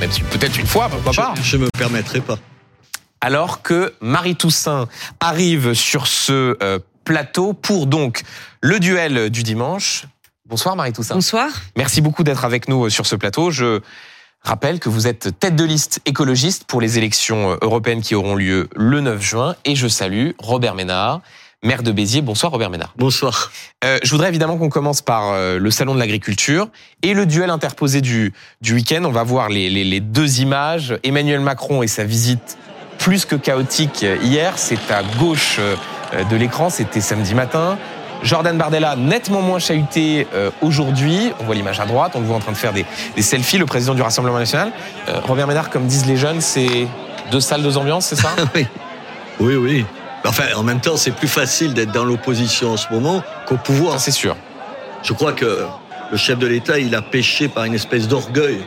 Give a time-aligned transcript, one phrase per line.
[0.00, 1.34] même si peut-être une fois, pourquoi pas.
[1.42, 2.38] Je, ne me permettrai pas.
[3.20, 4.88] Alors que Marie Toussaint
[5.20, 8.22] arrive sur ce euh, plateau pour donc
[8.62, 10.06] le duel du dimanche.
[10.46, 11.14] Bonsoir Marie Toussaint.
[11.14, 11.50] Bonsoir.
[11.76, 13.50] Merci beaucoup d'être avec nous euh, sur ce plateau.
[13.50, 13.80] Je
[14.40, 18.36] rappelle que vous êtes tête de liste écologiste pour les élections euh, européennes qui auront
[18.36, 19.54] lieu le 9 juin.
[19.66, 21.20] Et je salue Robert Ménard,
[21.62, 22.22] maire de Béziers.
[22.22, 22.94] Bonsoir Robert Ménard.
[22.96, 23.52] Bonsoir.
[23.84, 26.68] Euh, je voudrais évidemment qu'on commence par euh, le salon de l'agriculture
[27.02, 29.02] et le duel interposé du, du week-end.
[29.04, 30.98] On va voir les, les, les, deux images.
[31.02, 32.58] Emmanuel Macron et sa visite
[32.98, 34.54] plus que chaotique hier.
[34.56, 35.58] C'est à gauche
[36.14, 37.78] euh, de l'écran, c'était samedi matin.
[38.22, 41.32] Jordan Bardella, nettement moins chahuté euh, aujourd'hui.
[41.40, 42.84] On voit l'image à droite, on le voit en train de faire des,
[43.16, 44.72] des selfies, le président du Rassemblement national.
[45.08, 46.86] Euh, Robert Ménard, comme disent les jeunes, c'est
[47.30, 48.30] deux salles, deux ambiances, c'est ça?
[48.54, 48.66] Oui,
[49.40, 49.86] oui, oui.
[50.24, 54.00] Enfin, en même temps, c'est plus facile d'être dans l'opposition en ce moment qu'au pouvoir.
[54.00, 54.36] C'est sûr.
[55.02, 55.64] Je crois que
[56.10, 58.64] le chef de l'État, il a péché par une espèce d'orgueil.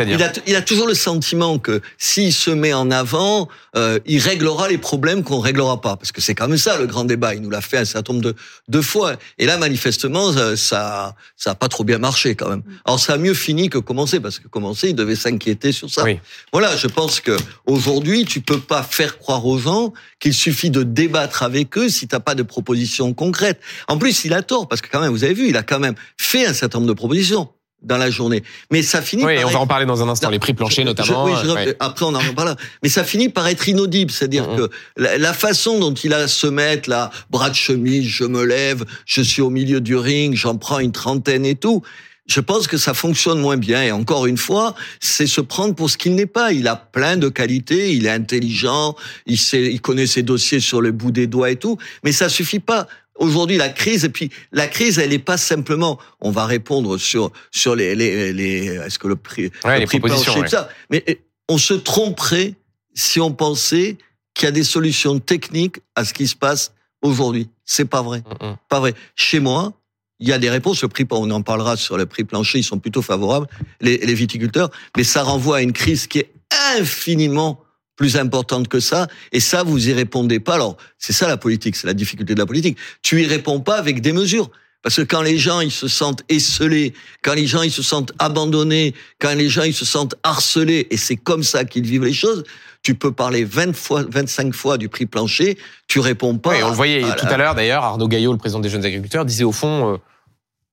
[0.00, 4.20] Il a, il a, toujours le sentiment que s'il se met en avant, euh, il
[4.20, 5.96] réglera les problèmes qu'on réglera pas.
[5.96, 7.34] Parce que c'est quand même ça le grand débat.
[7.34, 8.34] Il nous l'a fait un certain nombre de,
[8.68, 9.16] de fois.
[9.38, 12.62] Et là, manifestement, ça, ça a pas trop bien marché quand même.
[12.84, 16.04] Alors ça a mieux fini que commencé, parce que commencé, il devait s'inquiéter sur ça.
[16.04, 16.18] Oui.
[16.52, 20.82] Voilà, je pense que aujourd'hui, tu peux pas faire croire aux gens qu'il suffit de
[20.82, 23.60] débattre avec eux si t'as pas de propositions concrètes.
[23.88, 25.78] En plus, il a tort, parce que quand même, vous avez vu, il a quand
[25.78, 27.48] même fait un certain nombre de propositions
[27.84, 28.42] dans la journée.
[28.70, 29.54] Mais ça finit oui, par on être...
[29.54, 31.26] va en parler dans un instant, les prix planchers notamment.
[31.26, 31.76] Je, oui, je, ouais.
[31.80, 32.56] Après, on en reparlera.
[32.82, 34.10] Mais ça finit par être inaudible.
[34.10, 34.56] C'est-à-dire mmh.
[34.56, 38.44] que la, la, façon dont il a se mettre, là, bras de chemise, je me
[38.44, 41.82] lève, je suis au milieu du ring, j'en prends une trentaine et tout.
[42.26, 43.82] Je pense que ça fonctionne moins bien.
[43.82, 46.52] Et encore une fois, c'est se prendre pour ce qu'il n'est pas.
[46.52, 48.96] Il a plein de qualités, il est intelligent,
[49.26, 51.76] il sait, il connaît ses dossiers sur le bout des doigts et tout.
[52.02, 55.98] Mais ça suffit pas aujourd'hui la crise et puis la crise elle n'est pas simplement
[56.20, 59.86] on va répondre sur sur les les, les est-ce que le prix ouais, le les
[59.86, 60.48] prix propositions ouais.
[60.48, 61.04] ça mais
[61.48, 62.54] on se tromperait
[62.94, 63.96] si on pensait
[64.34, 66.72] qu'il y a des solutions techniques à ce qui se passe
[67.02, 68.56] aujourd'hui c'est pas vrai mm -hmm.
[68.68, 69.72] pas vrai chez moi
[70.20, 70.82] il y a des réponses.
[70.82, 73.46] Le prix, on en parlera sur le prix plancher, ils sont plutôt favorables,
[73.80, 76.30] les, les viticulteurs, mais ça renvoie à une crise qui est
[76.78, 77.60] infiniment
[77.96, 79.08] plus importante que ça.
[79.32, 80.54] Et ça, vous y répondez pas.
[80.54, 82.78] Alors, c'est ça la politique, c'est la difficulté de la politique.
[83.02, 84.50] Tu y réponds pas avec des mesures.
[84.82, 88.12] Parce que quand les gens ils se sentent esselés, quand les gens ils se sentent
[88.18, 92.12] abandonnés, quand les gens ils se sentent harcelés, et c'est comme ça qu'ils vivent les
[92.12, 92.44] choses,
[92.82, 95.56] tu peux parler 20 fois, 25 fois du prix plancher,
[95.88, 96.50] tu réponds pas.
[96.50, 98.84] Oui, on le voyait à, tout à, l'heure d'ailleurs, Arnaud Gaillot, le président des jeunes
[98.84, 99.96] agriculteurs, disait au fond, euh,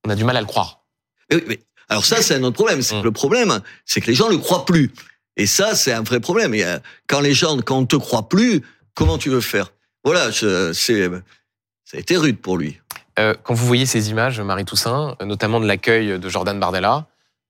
[0.05, 0.81] on a du mal à le croire.
[1.31, 2.81] Mais, mais, alors ça, c'est un autre problème.
[2.81, 3.03] C'est mmh.
[3.03, 4.91] Le problème, c'est que les gens ne le croient plus.
[5.37, 6.53] Et ça, c'est un vrai problème.
[6.53, 6.63] Et
[7.07, 8.61] quand les gens, quand on te croit plus,
[8.93, 9.71] comment tu veux faire?
[10.03, 12.79] Voilà, c'est, ça a été rude pour lui.
[13.19, 17.07] Euh, quand vous voyez ces images, Marie Toussaint, notamment de l'accueil de Jordan Bardella,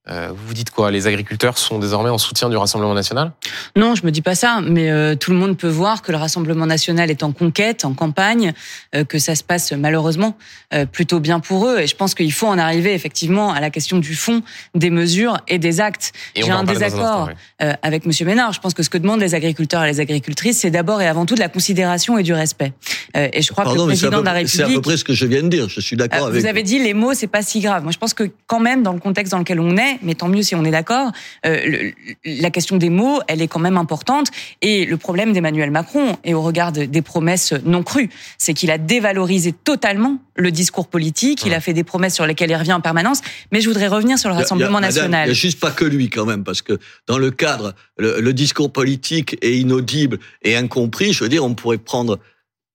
[0.10, 0.90] euh, vous vous dites quoi?
[0.90, 3.34] Les agriculteurs sont désormais en soutien du Rassemblement national?
[3.76, 6.18] Non, je me dis pas ça, mais euh, tout le monde peut voir que le
[6.18, 8.54] Rassemblement national est en conquête, en campagne,
[8.96, 10.36] euh, que ça se passe malheureusement
[10.74, 11.80] euh, plutôt bien pour eux.
[11.80, 14.42] Et je pense qu'il faut en arriver effectivement à la question du fond,
[14.74, 16.14] des mesures et des actes.
[16.36, 17.68] J'ai un désaccord un instant, oui.
[17.84, 18.54] avec Monsieur Ménard.
[18.54, 21.28] Je pense que ce que demandent les agriculteurs et les agricultrices, c'est d'abord et avant
[21.28, 22.74] tout de la considération et du respect.
[23.14, 24.98] et je crois Pardon, que le président peu, de la République, c'est à peu près
[24.98, 25.70] ce que je viens de dire.
[25.70, 26.42] Je suis d'accord avec.
[26.42, 27.84] Vous avez dit les mots, c'est pas si grave.
[27.84, 30.28] Moi, je pense que quand même dans le contexte dans lequel on est mais tant
[30.28, 31.12] mieux si on est d'accord.
[31.46, 31.92] Euh,
[32.26, 34.28] la question des mots, elle est quand même importante.
[34.62, 38.72] Et le problème d'Emmanuel Macron, et au regard de, des promesses non crues, c'est qu'il
[38.72, 41.44] a dévalorisé totalement le discours politique.
[41.46, 43.22] Il a fait des promesses sur lesquelles il revient en permanence.
[43.52, 45.28] Mais je voudrais revenir sur le Rassemblement il y a, national.
[45.28, 48.20] Il n'y a juste pas que lui quand même, parce que dans le cadre, le,
[48.22, 51.14] le discours politique est inaudible et incompris.
[51.14, 52.20] Je veux dire, on pourrait prendre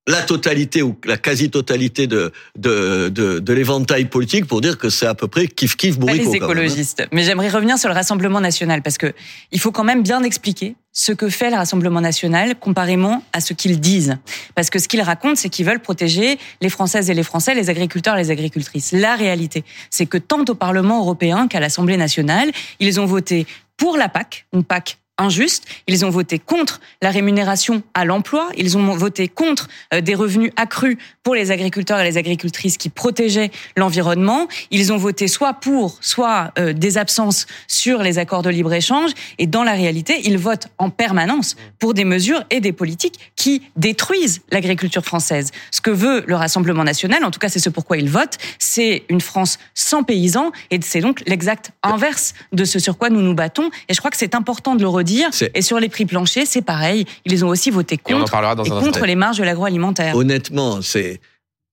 [0.07, 5.05] la totalité ou la quasi-totalité de, de, de, de l'éventail politique pour dire que c'est
[5.05, 6.23] à peu près kiff-kiff bourrico.
[6.23, 6.99] Pas les écologistes.
[6.99, 7.11] Même, hein.
[7.13, 9.13] Mais j'aimerais revenir sur le Rassemblement national parce que
[9.51, 13.53] il faut quand même bien expliquer ce que fait le Rassemblement national comparément à ce
[13.53, 14.17] qu'ils disent.
[14.55, 17.69] Parce que ce qu'ils racontent, c'est qu'ils veulent protéger les Françaises et les Français, les
[17.69, 18.93] agriculteurs et les agricultrices.
[18.93, 23.97] La réalité, c'est que tant au Parlement européen qu'à l'Assemblée nationale, ils ont voté pour
[23.97, 25.65] la PAC, une PAC injuste.
[25.87, 28.49] Ils ont voté contre la rémunération à l'emploi.
[28.55, 32.89] Ils ont voté contre euh, des revenus accrus pour les agriculteurs et les agricultrices qui
[32.89, 34.47] protégeaient l'environnement.
[34.71, 39.11] Ils ont voté soit pour, soit euh, des absences sur les accords de libre-échange.
[39.37, 43.63] Et dans la réalité, ils votent en permanence pour des mesures et des politiques qui
[43.75, 45.51] détruisent l'agriculture française.
[45.71, 49.03] Ce que veut le Rassemblement national, en tout cas c'est ce pourquoi ils votent, c'est
[49.09, 50.51] une France sans paysans.
[50.71, 53.69] Et c'est donc l'exact inverse de ce sur quoi nous nous battons.
[53.89, 55.06] Et je crois que c'est important de le redire
[55.53, 57.05] Et sur les prix planchers, c'est pareil.
[57.25, 60.15] Ils ont aussi voté contre, et, et contre les marges de l'agroalimentaire.
[60.15, 61.19] Honnêtement, c'est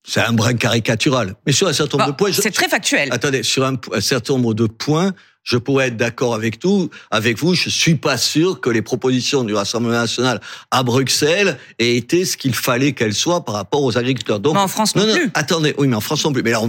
[0.06, 1.34] c'est un brin caricatural.
[1.46, 3.08] Mais sur un certain nombre bon, de points, c'est très factuel.
[3.10, 7.38] Attendez, sur un, un, certain nombre de points, je pourrais être d'accord avec tout, avec
[7.38, 7.54] vous.
[7.54, 10.40] Je suis pas sûr que les propositions du Rassemblement national
[10.70, 14.40] à Bruxelles aient été ce qu'il fallait qu'elles soient par rapport aux agriculteurs.
[14.40, 15.30] Donc, mais en France non, non, plus.
[15.34, 16.42] Attendez, oui, mais en France non plus.
[16.42, 16.60] Mais là,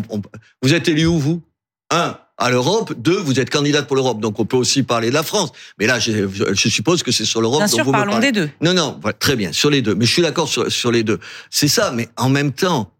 [0.61, 1.41] vous êtes élu où vous?
[1.91, 2.93] Un, à l'Europe.
[2.97, 5.51] Deux, vous êtes candidate pour l'Europe, donc on peut aussi parler de la France.
[5.79, 8.31] Mais là, je, je suppose que c'est sur l'Europe dont vous parlons me parlez.
[8.31, 8.49] des deux.
[8.61, 9.95] Non, non, très bien, sur les deux.
[9.95, 11.19] Mais je suis d'accord sur, sur les deux.
[11.49, 12.91] C'est ça, mais en même temps,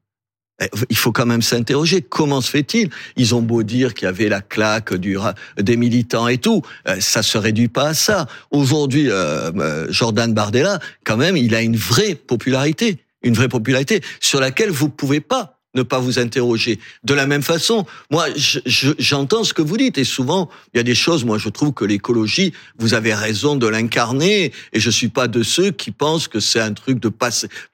[0.61, 2.01] eh, il faut quand même s'interroger.
[2.01, 2.89] Comment se fait-il?
[3.17, 5.17] Ils ont beau dire qu'il y avait la claque du,
[5.57, 8.27] des militants et tout, euh, ça se réduit pas à ça.
[8.51, 14.01] Aujourd'hui, euh, euh, Jordan Bardella, quand même, il a une vraie popularité, une vraie popularité
[14.21, 16.79] sur laquelle vous pouvez pas ne pas vous interroger.
[17.03, 18.27] De la même façon, moi,
[18.97, 21.73] j'entends ce que vous dites et souvent, il y a des choses, moi, je trouve
[21.73, 26.27] que l'écologie, vous avez raison de l'incarner et je suis pas de ceux qui pensent
[26.27, 27.11] que c'est un truc de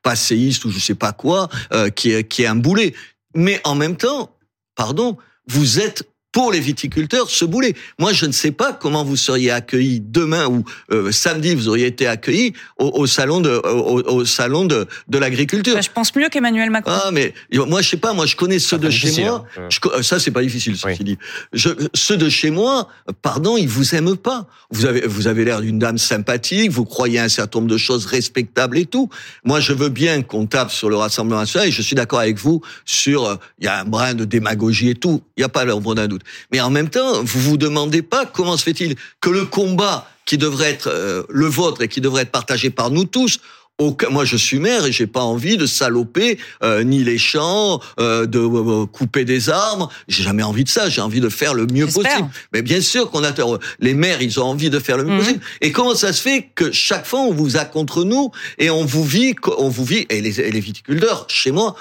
[0.03, 2.93] passéiste ou je sais pas quoi, euh, qui, est, qui est un boulet.
[3.35, 4.35] Mais en même temps,
[4.75, 7.75] pardon, vous êtes pour les viticulteurs ce boulet.
[7.99, 11.87] Moi, je ne sais pas comment vous seriez accueillis demain ou euh, samedi, vous auriez
[11.87, 15.75] été accueillis au, au salon de au, au, salon de, de l'agriculture.
[15.75, 16.91] Bah, je pense mieux qu'Emmanuel Macron.
[16.93, 18.13] Ah, mais moi, je sais pas.
[18.13, 19.45] Moi, je connais ceux de chez moi.
[19.57, 19.67] Hein.
[19.69, 21.05] Je, ça, c'est pas difficile, ceci oui.
[21.05, 21.17] dit.
[21.53, 22.87] Je, ceux de chez moi,
[23.21, 24.47] pardon, ils vous aiment pas.
[24.71, 26.71] Vous avez vous avez l'air d'une dame sympathique.
[26.71, 29.09] Vous croyez à un certain nombre de choses respectables et tout.
[29.43, 32.37] Moi, je veux bien qu'on tape sur le Rassemblement national et je suis d'accord avec
[32.37, 35.21] vous sur euh, il y a un brin de démagogie et tout.
[35.35, 36.20] Il y a pas l'ombre d'un doute.
[36.51, 40.37] Mais en même temps, vous vous demandez pas comment se fait-il que le combat qui
[40.37, 43.39] devrait être euh, le vôtre et qui devrait être partagé par nous tous
[44.09, 48.25] moi, je suis maire et j'ai pas envie de saloper euh, ni les champs, euh,
[48.25, 49.89] de euh, couper des arbres.
[50.07, 50.89] J'ai jamais envie de ça.
[50.89, 52.29] J'ai envie de faire le mieux possible.
[52.53, 53.31] Mais bien sûr qu'on a
[53.79, 55.19] les maires, ils ont envie de faire le mieux mmh.
[55.19, 55.39] possible.
[55.61, 58.85] Et comment ça se fait que chaque fois on vous a contre nous et on
[58.85, 61.75] vous vit, on vous vit et les, et les viticulteurs chez moi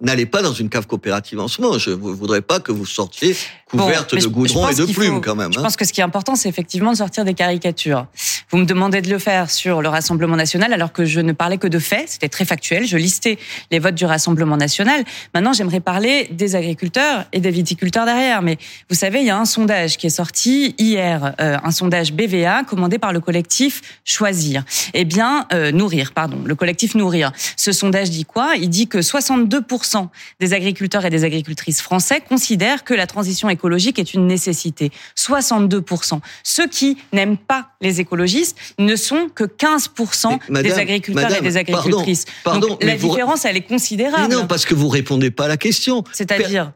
[0.00, 1.76] N'allez pas dans une cave coopérative en ce moment.
[1.76, 3.36] Je ne voudrais pas que vous sortiez
[3.68, 5.52] couverte de goudron et de plumes quand même.
[5.52, 5.62] Je hein.
[5.62, 8.06] pense que ce qui est important, c'est effectivement de sortir des caricatures.
[8.50, 11.58] Vous me demandez de le faire sur le Rassemblement national, alors que je ne parlais
[11.58, 12.08] que de faits.
[12.08, 12.86] C'était très factuel.
[12.86, 13.38] Je listais
[13.70, 15.04] les votes du Rassemblement national.
[15.34, 18.40] Maintenant, j'aimerais parler des agriculteurs et des viticulteurs derrière.
[18.40, 18.56] Mais
[18.88, 22.64] vous savez, il y a un sondage qui est sorti hier, euh, un sondage BVA
[22.64, 24.64] commandé par le collectif Choisir.
[24.94, 27.32] Eh bien, euh, Nourrir, pardon, le collectif Nourrir.
[27.56, 28.54] Ce sondage dit quoi?
[28.56, 29.65] Il dit que 62
[30.40, 34.90] des agriculteurs et des agricultrices français considèrent que la transition écologique est une nécessité.
[35.16, 36.20] 62%.
[36.42, 42.24] Ceux qui n'aiment pas les écologistes ne sont que 15% des agriculteurs et des agricultrices.
[42.44, 44.32] Pardon, Donc, la différence, elle est considérable.
[44.32, 46.04] non, parce que vous répondez pas à la question.
[46.12, 46.72] C'est-à-dire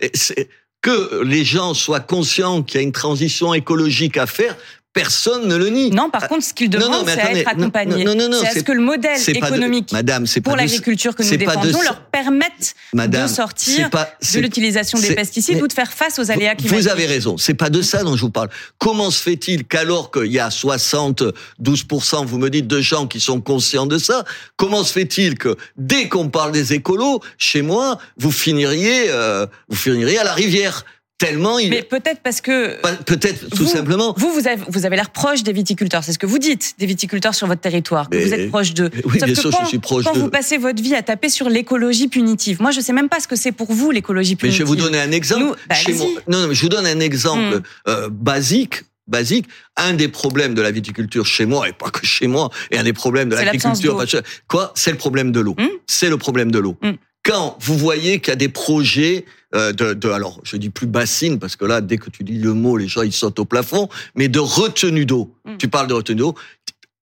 [0.83, 4.57] que les gens soient conscients qu'il y a une transition écologique à faire,
[4.93, 5.91] Personne ne le nie.
[5.91, 8.03] Non, par contre, ce qu'il demande, c'est à être accompagné.
[8.03, 11.37] Non, non, non, c'est à ce que le modèle économique Madame, pour l'agriculture que nous
[11.37, 16.57] défendons leur permette de sortir de l'utilisation des pesticides ou de faire face aux aléas
[16.57, 16.83] climatiques.
[16.83, 17.37] Vous avez raison.
[17.39, 18.49] C'est pas de ça dont je vous parle.
[18.79, 23.41] Comment se fait-il qu'alors qu'il y a 72%, vous me dites, de gens qui sont
[23.41, 24.25] conscients de ça,
[24.57, 29.77] comment se fait-il que dès qu'on parle des écolos, chez moi, vous finiriez, euh, vous
[29.77, 30.85] finiriez à la rivière
[31.21, 31.71] tellement il.
[31.71, 32.81] Mais peut-être parce que.
[33.05, 34.15] Peut-être tout simplement.
[34.17, 36.03] Vous, vous avez, vous avez l'air proche des viticulteurs.
[36.03, 38.91] C'est ce que vous dites, des viticulteurs sur votre territoire, que vous êtes proche d'eux.
[39.05, 41.29] Oui, Sauf bien sûr, quand, je suis proche Quand vous passez votre vie à taper
[41.29, 44.61] sur l'écologie punitive, moi, je sais même pas ce que c'est pour vous, l'écologie punitive.
[44.61, 45.43] Mais je vais vous donner un exemple.
[45.43, 47.63] Nous, bah, Chez moi, non, non, je vous donne un exemple Hmm.
[47.89, 48.83] euh, basique.
[49.07, 49.47] Basique,
[49.77, 52.85] un des problèmes de la viticulture chez moi et pas que chez moi, et un
[52.85, 54.05] des problèmes de l'agriculture,
[54.47, 55.57] quoi, c'est le problème de l'eau.
[55.59, 55.67] Hmm.
[55.89, 56.77] C'est le problème de l'eau.
[56.81, 56.93] Hmm.
[57.25, 60.87] Quand vous voyez qu'il y a des projets euh, de, de, alors je dis plus
[60.87, 63.45] bassine parce que là, dès que tu dis le mot, les gens ils sautent au
[63.45, 65.35] plafond, mais de retenue d'eau.
[65.45, 65.57] Mm.
[65.59, 66.35] Tu parles de retenue d'eau.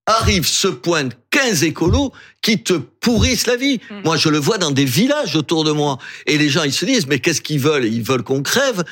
[0.07, 3.81] Arrive ce point de 15 écolos qui te pourrissent la vie.
[3.91, 3.95] Mm.
[4.05, 5.99] Moi, je le vois dans des villages autour de moi.
[6.27, 7.85] Et les gens, ils se disent, mais qu'est-ce qu'ils veulent?
[7.85, 8.85] Ils veulent qu'on crève.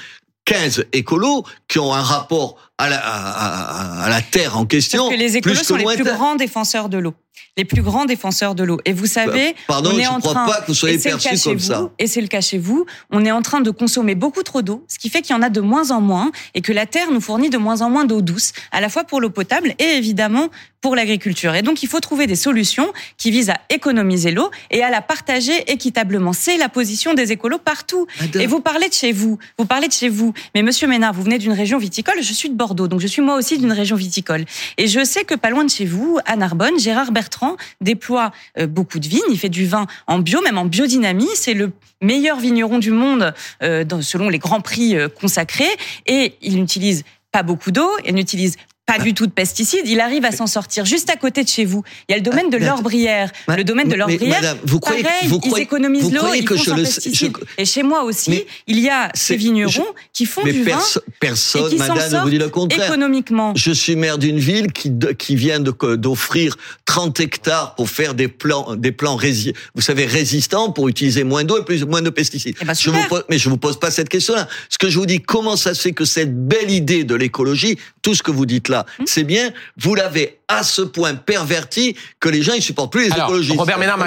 [0.45, 5.05] 15 écolos qui ont un rapport à la, à, à, à la terre en question.
[5.05, 7.15] Parce que les écolos plus que sont les plus grands défenseurs de l'eau.
[7.59, 8.79] Les plus grands défenseurs de l'eau.
[8.85, 10.97] Et vous savez, Bah, Pardon, on est je en crois train, pas que vous soyez
[10.97, 11.91] et c'est le perçu cas chez comme vous, ça.
[11.99, 12.85] Et c'est le cas chez vous.
[13.11, 15.43] On est en train de consommer beaucoup trop d'eau, ce qui fait qu'il y en
[15.43, 18.05] a de moins en moins et que la terre nous fournit de moins en moins
[18.05, 20.49] d'eau douce, à la fois pour l'eau potable et évidemment
[20.83, 21.55] pour l'agriculture.
[21.55, 25.01] Et donc, il faut trouver des solutions qui visent à économiser l'eau et à la
[25.01, 26.33] partager équitablement.
[26.35, 28.07] C'est la position des écolos partout.
[28.21, 28.43] Madame.
[28.43, 29.39] Et vous parlez de chez vous.
[29.59, 30.33] Vous parlez de chez vous.
[30.55, 32.17] Mais monsieur Ménard, vous venez d'une région viticole.
[32.23, 32.66] Je suis de Bordeaux.
[32.75, 34.45] Donc, je suis moi aussi d'une région viticole.
[34.79, 38.67] Et je sais que pas loin de chez vous, à Narbonne, Gérard Bertrand déploie euh,
[38.67, 39.21] beaucoup de vignes.
[39.31, 41.29] Il fait du vin en bio, même en biodynamie.
[41.35, 45.65] C'est le meilleur vigneron du monde euh, selon les grands prix euh, consacrés.
[46.07, 47.91] Et il n'utilise pas beaucoup d'eau.
[48.05, 48.57] Il n'utilise
[48.87, 49.87] pas du tout de pesticides.
[49.87, 50.85] Il arrive à s'en sortir.
[50.85, 53.33] Juste à côté de chez vous, il y a le domaine de Ah, l'Orbrière.
[53.49, 56.57] Ma- Le domaine de l'Orbrière, vous croyez, pareil, vous croyez, ils économisent l'eau, ils font
[56.57, 57.27] sans le je-
[57.59, 59.81] Et chez moi aussi, il y a ces vignerons je-
[60.13, 62.53] qui font mais du vin perso- et personne, qui madame, ne vous dit le sortent
[62.55, 62.87] contraire.
[62.87, 63.53] économiquement.
[63.57, 68.93] Je suis maire d'une ville qui, vient d'offrir 30 hectares pour faire des plans, des
[68.93, 72.57] plans rési- vous savez, résistants pour utiliser moins d'eau et plus, moins de pesticides.
[72.61, 74.47] Eh ben, je vous pose, mais je vous pose pas cette question-là.
[74.69, 77.79] Ce que je vous dis, comment ça se fait que cette belle idée de l'écologie,
[78.03, 79.05] tout ce que vous dites là, Hmm.
[79.07, 83.13] c'est bien, vous l'avez à ce point perverti que les gens, ils supportent plus les
[83.13, 83.59] Alors, écologistes.
[83.59, 83.99] Robert Ménard,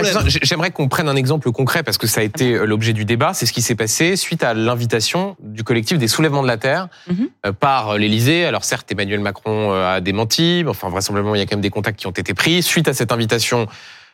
[0.43, 3.33] j'aimerais qu'on prenne un exemple concret parce que ça a été euh, l'objet du débat.
[3.33, 6.88] C'est ce qui s'est passé suite à l'invitation du collectif des soulèvements de la Terre
[7.07, 7.29] Mhm.
[7.45, 8.45] euh, par l'Élysée.
[8.45, 11.61] Alors certes, Emmanuel Macron euh, a démenti, mais enfin vraisemblablement il y a quand même
[11.61, 12.63] des contacts qui ont été pris.
[12.63, 13.67] Suite à cette invitation,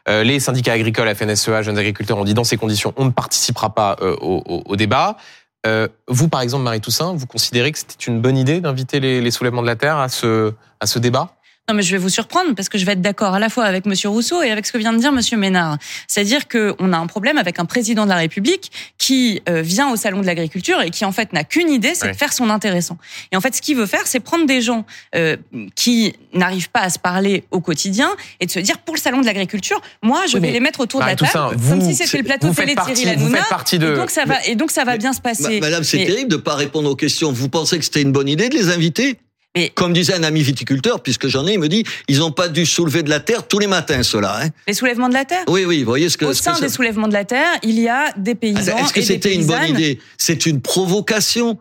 [0.09, 3.73] euh, les syndicats agricoles, FNSEA, jeunes agriculteurs ont dit dans ces conditions, on ne participera
[3.73, 5.17] pas au, au- au débat.
[5.65, 9.21] Euh, vous, par exemple, Marie Toussaint, vous considérez que c'était une bonne idée d'inviter les,
[9.21, 11.34] les soulèvements de la Terre à ce, à ce débat?
[11.67, 13.63] Non, mais je vais vous surprendre parce que je vais être d'accord à la fois
[13.65, 15.79] avec Monsieur Rousseau et avec ce que vient de dire Monsieur Ménard.
[16.07, 19.89] C'est-à-dire que on a un problème avec un président de la République qui euh, vient
[19.89, 22.51] au salon de l'agriculture et qui en fait n'a qu'une idée, c'est de faire son
[22.51, 22.99] intéressant.
[23.31, 25.37] Et en fait, ce qu'il veut faire, c'est prendre des gens euh,
[25.73, 29.21] qui n'arrivent pas à se parler au quotidien et de se dire pour le salon
[29.21, 31.81] de l'agriculture, moi, je Oui, vais les mettre autour de la Marie-Toussaint, table, vous- comme
[31.81, 34.11] si c'était le plateau vous faites télé de Cyril partie- faites partie de- Et donc
[34.11, 35.59] ça va, et donc ça va mais- bien se passer.
[35.59, 37.31] Ma- Madame, c'est Mais- terrible de pas répondre aux questions.
[37.31, 39.17] Vous pensez que c'était une bonne idée de les inviter?
[39.55, 42.47] Mais- Comme disait un ami viticulteur, puisque j'en ai, il me dit, ils n'ont pas
[42.49, 44.39] dû soulever de la terre tous les matins, ceux-là.
[44.43, 45.43] Hein Les soulèvements de la terre?
[45.47, 46.25] oui, oui, vous voyez ce que...
[46.25, 48.77] Au ce que sein ça- des soulèvements de la terre, il y a des paysans
[48.77, 49.99] Est-ce que c'était une bonne idée?
[50.17, 51.57] C'est une provocation.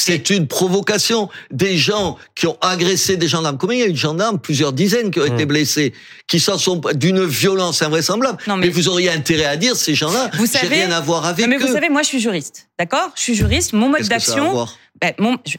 [0.00, 1.28] C'est une provocation.
[1.50, 3.58] Des gens qui ont agressé des gendarmes.
[3.58, 4.38] Combien il y a eu de gendarmes?
[4.38, 5.48] Plusieurs dizaines qui ont été Mm.
[5.48, 5.92] blessés,
[6.28, 8.38] qui s'en sont d'une violence invraisemblable.
[8.46, 8.66] Non, mais...
[8.66, 10.30] mais- vous auriez intérêt à dire ces gens-là.
[10.34, 11.66] Vous J'ai savez- rien à voir avec Non, mais eux.
[11.66, 12.68] vous savez, moi, je suis juriste.
[12.78, 13.10] D'accord?
[13.16, 13.72] Je suis juriste.
[13.72, 14.52] Mon mode Qu'est-ce que ça a à d'action.
[14.52, 14.78] voir?
[15.00, 15.56] Ben, mon- je-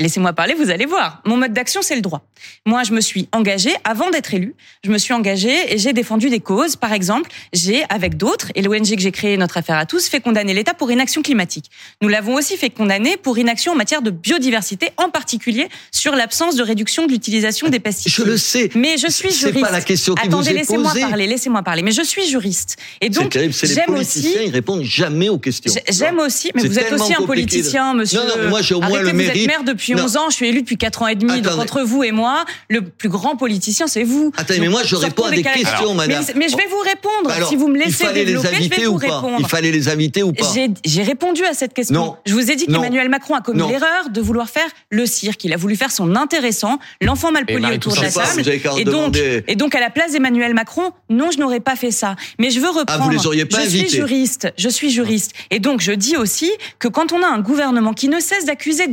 [0.00, 1.20] Laissez-moi parler, vous allez voir.
[1.26, 2.22] Mon mode d'action, c'est le droit.
[2.66, 6.30] Moi, je me suis engagée, avant d'être élue, je me suis engagée et j'ai défendu
[6.30, 6.74] des causes.
[6.76, 10.20] Par exemple, j'ai, avec d'autres, et l'ONG que j'ai créée, Notre Affaire à tous, fait
[10.20, 11.66] condamner l'État pour inaction climatique.
[12.00, 16.56] Nous l'avons aussi fait condamner pour inaction en matière de biodiversité, en particulier sur l'absence
[16.56, 18.12] de réduction de l'utilisation des pesticides.
[18.24, 18.70] Je le sais.
[18.74, 19.66] Mais je suis C'est juriste.
[19.66, 21.82] pas la question qui Attendez, vous laissez-moi parler, laissez-moi parler.
[21.82, 22.76] Mais je suis juriste.
[23.02, 23.32] Et C'est donc.
[23.52, 25.70] C'est j'aime politiciens, aussi ils répondent jamais aux questions.
[25.74, 28.20] J'ai- J'aime aussi, mais C'est vous êtes aussi un de- politicien, monsieur.
[28.20, 30.04] Non, non, moi, j'ai au moins Arrêtez, le vous mérite- êtes maire depuis Non.
[30.04, 31.40] 11 ans, je suis élu depuis 4 ans et demi.
[31.40, 34.32] Donc entre vous et moi, le plus grand politicien, c'est vous.
[34.36, 36.24] Attendez, Donc, mais moi, je réponds à des questions, Mais- madame.
[36.36, 37.30] Mais, je vais vous répondre.
[37.30, 39.06] Alors, si vous me il laissez fallait les développer, je inviter vais vous ou pas
[39.16, 39.36] répondre.
[39.40, 40.46] Il fallait les inviter ou pas
[40.84, 41.94] J'ai- répondu à cette question.
[41.94, 42.16] Non.
[42.26, 45.44] Je vous ai dit qu'Emmanuel Macron a commis l'erreur de vouloir faire le cirque.
[45.44, 48.42] Il a voulu faire son intéressant, l'enfant mal Et poli Marie autour de la table.
[48.42, 49.16] vous Et donc,
[49.48, 52.16] et donc, à la place d'Emmanuel Macron, non, je n'aurais pas fait ça.
[52.38, 53.06] Mais je veux reprendre.
[53.08, 54.52] Ah, les auriez pas je suis juriste.
[54.56, 55.32] Je suis juriste.
[55.50, 58.86] Et donc, je dis aussi que quand on a un gouvernement qui ne cesse d'accuser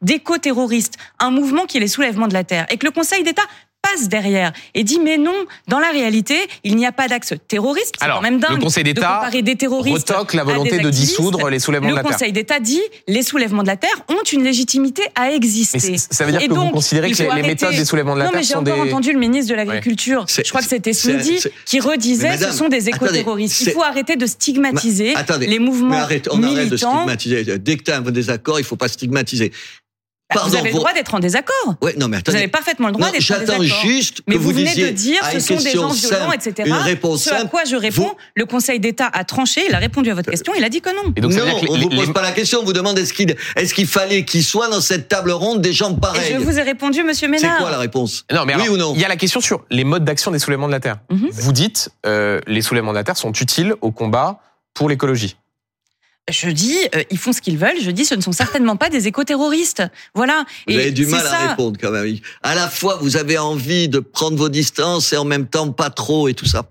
[0.00, 3.42] d'éco-terroristes, un mouvement qui est les soulèvements de la terre, et que le Conseil d'État
[3.82, 5.34] passe derrière et dit mais non,
[5.68, 7.92] dans la réalité, il n'y a pas d'axe terroriste.
[7.98, 10.78] C'est Alors, quand même dingue le Conseil de d'État comparer des terroristes retoque la volonté
[10.78, 12.12] de dissoudre les soulèvements le de la Terre.
[12.12, 15.96] Conseil d'État dit les soulèvements de la terre ont une légitimité à Mais exister.
[15.98, 18.14] ça veut dire Et que vous donc, considérez il que les, arrêter- méthodes des soulèvements
[18.14, 18.92] de la non, Terre mais j'ai sont encore des...
[18.92, 22.52] entendu le ministre de l'Agriculture, je crois que c'était ce midi, qui redisait Mais madame,
[22.52, 23.60] ce sont des éco-terroristes.
[23.62, 26.94] Il faut arrêter de stigmatiser Ma- attendez, les Mais mouvements arrête, on arrête de militants.
[26.98, 27.58] stigmatiser.
[27.58, 29.52] Dès que tu as un désaccord, il faut pas stigmatiser.
[30.34, 31.74] Bah, vous avez le droit d'être en désaccord.
[31.82, 33.82] Ouais, non, mais Vous avez parfaitement le droit d'être en J'attends désaccord.
[33.90, 36.34] juste Mais que vous, vous, venez disiez de dire ce sont des gens violents, simple,
[36.36, 36.68] etc.
[36.68, 39.78] Une réponse ce à quoi je réponds, Vous- le Conseil d'État a tranché, il a
[39.78, 41.12] répondu à votre question, il a dit que non.
[41.16, 42.60] Et donc, non, que on vous les- pose les- pas la question.
[42.60, 45.72] On vous demande est-ce qu'il est-ce qu'il fallait qu'il soit dans cette table ronde des
[45.72, 46.32] gens Et pareils.
[46.34, 47.58] je vous ai répondu, Monsieur C'est Ménard.
[47.58, 49.84] quoi la réponse Non, mais Oui ou non il y a la question sur les
[49.84, 50.96] modes d'action des soulèvements de la Terre.
[51.10, 51.28] Mhm.
[51.32, 54.40] Vous dites, euh, les soulèvements de la Terre sont utiles au combat
[54.74, 55.36] pour l'écologie.
[56.30, 57.80] Je dis, euh, ils font ce qu'ils veulent.
[57.82, 59.82] Je dis, ce ne sont certainement pas des éco-terroristes.
[60.14, 60.44] Voilà.
[60.68, 62.16] Vous Et avez du mal à répondre quand même.
[62.42, 65.90] À la fois, vous avez envie de prendre vos distances et en même temps pas
[65.90, 66.68] trop et tout ça.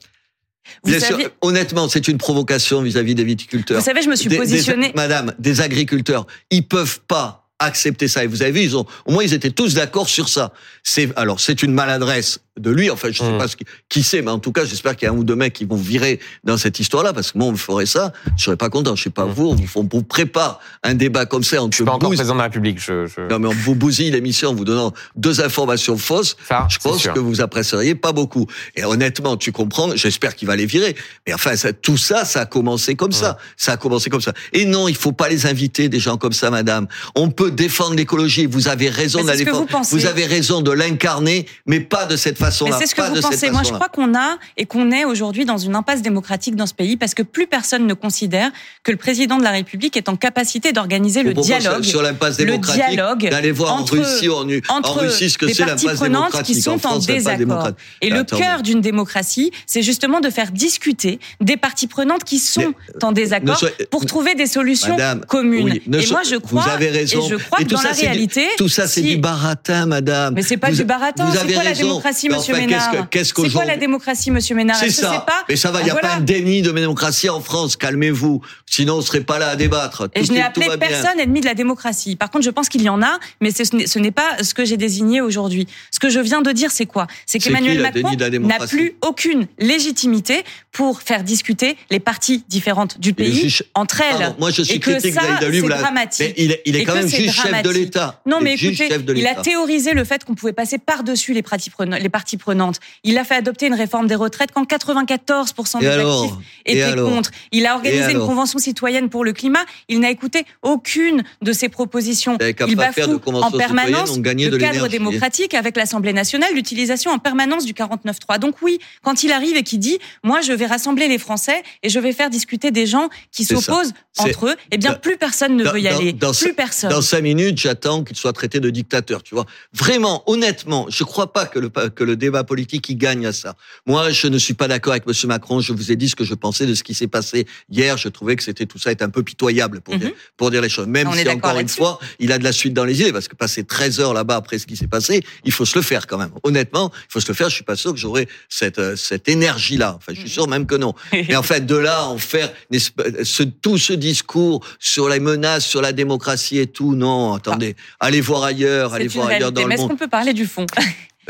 [0.84, 3.79] Vous Bien sûr, honnêtement, c'est une provocation vis-à-vis des viticulteurs.
[3.79, 4.93] Vous savez, je me suis des- positionnée.
[4.96, 8.24] madame, des agriculteurs, ils peuvent pas accepter ça.
[8.24, 10.53] Et vous avez vu, ils ont, au moins, ils étaient tous d'accord sur ça.
[10.81, 12.89] C'est, alors, c'est une maladresse de lui.
[12.89, 13.38] Enfin, je sais Mm.
[13.38, 15.24] pas ce qui, qui c'est, mais en tout cas, j'espère qu'il y a un ou
[15.24, 18.13] deux mecs qui vont virer dans cette histoire-là, parce que moi, on me ferait ça,
[18.38, 18.96] je serais pas content.
[18.96, 19.32] Je sais pas Mm.
[19.32, 22.34] vous, on vous, vous prépare un débat comme ça, on Je suis pas encore président
[22.34, 22.80] de la République.
[22.80, 26.36] Je, je- non, mais on vous bousille l'émission en vous donnant deux informations fausses.
[26.48, 27.13] Ça, Je pense sûr.
[27.13, 28.48] que vous apprécieriez pas beaucoup.
[28.75, 30.96] Et honnêtement, tu comprends, j'espère qu'il va les virer.
[31.27, 33.38] Mais enfin, ça, tout ça, ça a commencé comme ça.
[33.58, 34.34] Ça a commencé comme ça.
[34.53, 36.88] Et non, il faut pas les inviter, des gens comme ça, madame.
[37.15, 38.46] On peut défendre l'écologie.
[38.46, 39.68] Vous avez raison de la c'est ce que défendre.
[39.68, 40.06] vous pensez.
[40.06, 42.50] avez raison de l'incarner, mais pas de cette façon.
[42.51, 42.72] Façon-là.
[42.72, 43.50] Mais c'est ce que vous pensez.
[43.50, 46.74] Moi, je crois qu'on a et qu'on est aujourd'hui dans une impasse démocratique dans ce
[46.74, 48.51] pays parce que plus personne ne considère
[48.84, 51.84] que le président de la République est en capacité d'organiser le dialogue.
[51.84, 55.29] sur l'impasse le démocratique, dialogue d'aller voir entre- en Russie, en, U- en entre Russie
[55.29, 56.55] ce que c'est parties l'impasse prenantes démocratique.
[56.55, 57.70] qui sont en, France, désaccord.
[58.01, 62.74] Et le cœur d'une démocratie, c'est justement de faire discuter des parties prenantes qui sont
[63.01, 65.79] en désaccord soyez- pour trouver des solutions Madame, communes.
[65.88, 67.25] oui, et so- moi, je crois, vous avez raison.
[67.25, 69.01] et je crois Et que tout dans ça, la c'est du- réalité, tout ça, c'est
[69.01, 70.34] si- du baratin, madame.
[70.36, 71.25] Mais c'est pas Vous- du baratin.
[71.31, 71.84] C'est quoi la raison.
[71.88, 74.89] démocratie, Mais Monsieur enfin, Ménard qu'est-ce que- qu'est-ce C'est quoi la démocratie, Monsieur Ménard C'est
[74.89, 75.23] ça.
[75.25, 76.07] pas Mais ça va, il n'y a Voilà.
[76.09, 77.75] pas un déni de démocratie en France.
[77.75, 78.41] Calmez-vous.
[78.65, 80.09] Sinon, on ne serait pas là à débattre.
[80.15, 82.15] Et Tout- je n'ai appelé personne ennemi de la démocratie.
[82.15, 84.77] Par contre, je pense qu'il y en a, mais ce n'est- pas ce que j'ai
[84.77, 85.67] désigné aujourd'hui.
[85.91, 87.07] Ce que je viens de dire, c'est quoi?
[87.25, 93.13] C'est qu'Emmanuel Macron de n'a plus aucune légitimité pour faire discuter les parties différentes du
[93.13, 94.17] pays juge- entre elles.
[94.19, 96.33] Pardon, moi, je suis et que critique c'est dramatique.
[96.38, 98.21] Il est, il est quand même juge chef de l'État.
[98.25, 101.41] Non, Il mais écoutez, de il a théorisé le fait qu'on pouvait passer par-dessus les
[101.41, 102.79] parties, prenantes, parties prenantes.
[103.03, 106.31] Il a fait adopter une réforme des retraites quand 94% Et des actifs
[106.67, 107.31] étaient contre.
[107.51, 109.65] Il a organisé une convention citoyenne pour le climat.
[109.89, 112.37] Il n'a écouté aucune de ses propositions.
[112.67, 118.37] Il bafoue en permanence le cadre démocratique avec l'Assemblée nationale, l'utilisation en permanence du 49.3.
[118.37, 121.89] Donc oui, quand il arrive et qu'il dit, moi je vais rassembler les Français et
[121.89, 125.63] je vais faire discuter des gens qui s'opposent entre eux, eh bien plus personne ne
[125.63, 126.13] dans- veut y dans- aller.
[126.13, 126.91] dans plus personne.
[126.91, 129.23] Dans cinq minutes, j'attends qu'il soit traité de dictateur.
[129.23, 133.25] Tu vois, vraiment, honnêtement, je crois pas que le que le débat politique y gagne
[133.25, 133.56] à ça.
[133.86, 135.60] Moi, je ne suis pas d'accord avec Monsieur Macron.
[135.62, 137.98] Je vous ai dit ce que je pensais de ce qui s'est passé hier.
[137.98, 140.00] Je trouvais que c'était tout ça est un peu pitoyable pour Mhm.
[140.01, 140.88] dire pour dire les choses.
[140.88, 143.27] Même On si encore une fois, il a de la suite dans les idées parce
[143.27, 146.08] que passer 13 heures là-bas après ce qui s'est passé, il faut se le faire
[146.08, 146.32] quand même.
[146.44, 147.50] Honnêtement, il faut se le faire.
[147.50, 149.94] Je suis pas sûr que j'aurai cette euh, cette énergie là.
[149.98, 150.34] Enfin, je suis Mhm.
[150.34, 150.94] sûr même que non.
[151.13, 155.65] Et en fait, de là, en faire espèce- ce, tout ce discours sur les menaces,
[155.65, 159.62] sur la démocratie et tout, non, attendez, allez voir ailleurs, allez voir ailleurs réalité.
[159.62, 160.00] dans Mais le est-ce qu'on monde.
[160.00, 160.65] peut parler du fond?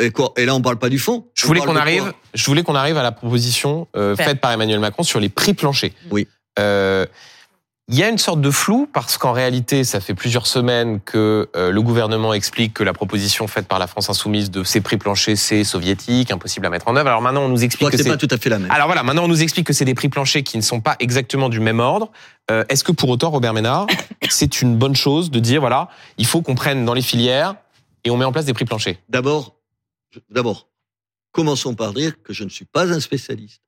[0.01, 1.27] Et, quoi et là, on parle pas du fond.
[1.33, 4.79] Je voulais qu'on arrive, je voulais qu'on arrive à la proposition euh, faite par Emmanuel
[4.79, 5.91] Macron sur les prix planchers.
[6.11, 6.27] Oui.
[6.59, 7.05] Euh,
[7.91, 11.49] il y a une sorte de flou parce qu'en réalité, ça fait plusieurs semaines que
[11.57, 14.95] euh, le gouvernement explique que la proposition faite par la France insoumise de ces prix
[14.95, 17.09] planchers, c'est soviétique, impossible à mettre en œuvre.
[17.09, 18.71] Alors maintenant, on nous explique que que c'est pas tout à fait la même.
[18.71, 20.95] alors voilà, maintenant on nous explique que c'est des prix planchers qui ne sont pas
[21.01, 22.11] exactement du même ordre.
[22.49, 23.87] Euh, Est-ce que pour autant, Robert Ménard,
[24.29, 27.55] c'est une bonne chose de dire voilà, il faut qu'on prenne dans les filières
[28.05, 28.95] et on met en place des prix planchers?
[29.09, 29.55] D'abord,
[30.29, 30.69] d'abord,
[31.31, 33.61] commençons par dire que je ne suis pas un spécialiste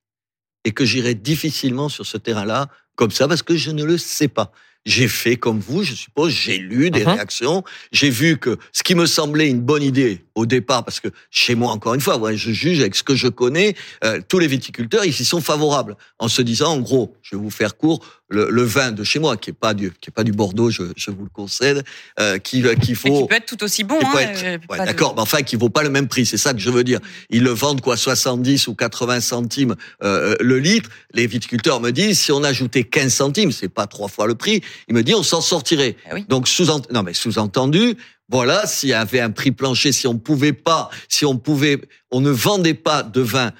[0.65, 4.27] et que j'irai difficilement sur ce terrain-là comme ça parce que je ne le sais
[4.27, 4.51] pas.
[4.85, 7.11] J'ai fait comme vous, je suppose, j'ai lu des Mhm.
[7.13, 11.09] réactions, j'ai vu que ce qui me semblait une bonne idée au départ, parce que
[11.29, 14.39] chez moi, encore une fois, ouais, je juge avec ce que je connais, euh, tous
[14.39, 18.03] les viticulteurs ici sont favorables, en se disant, en gros, je vais vous faire court,
[18.29, 20.71] le, le vin de chez moi, qui est pas du, qui est pas du Bordeaux,
[20.71, 21.83] je, je vous le concède,
[22.19, 23.99] euh, qui, qu'il Mais faut qui peut être tout aussi bon.
[24.03, 26.51] hein, euh, ouais, de- D'accord, mais enfin, qui vaut pas le même prix, c'est ça
[26.53, 26.99] que je veux dire.
[27.29, 30.89] Ils le vendent quoi, 70 ou 80 centimes euh, le litre.
[31.13, 34.61] Les viticulteurs me disent, si on ajoutait 15 centimes, c'est pas trois fois le prix.
[34.87, 35.95] Ils me disent, on s'en sortirait.
[36.09, 36.25] Ah oui.
[36.27, 37.95] Donc sous non mais sous-entendu,
[38.33, 42.19] voilà, s'il y avait un prix plancher, si on pouvait pas, si on pouvait, on
[42.19, 43.51] ne vendait pas de vin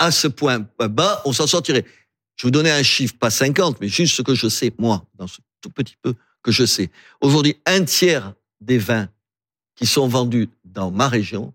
[0.00, 1.84] à ce point bas, on s'en sortirait.
[2.34, 5.28] Je vous donnais un chiffre, pas 50, mais juste ce que je sais, moi, dans
[5.28, 6.90] ce tout petit peu que je sais.
[7.20, 9.08] Aujourd'hui, un tiers des vins
[9.76, 11.54] qui sont vendus dans ma région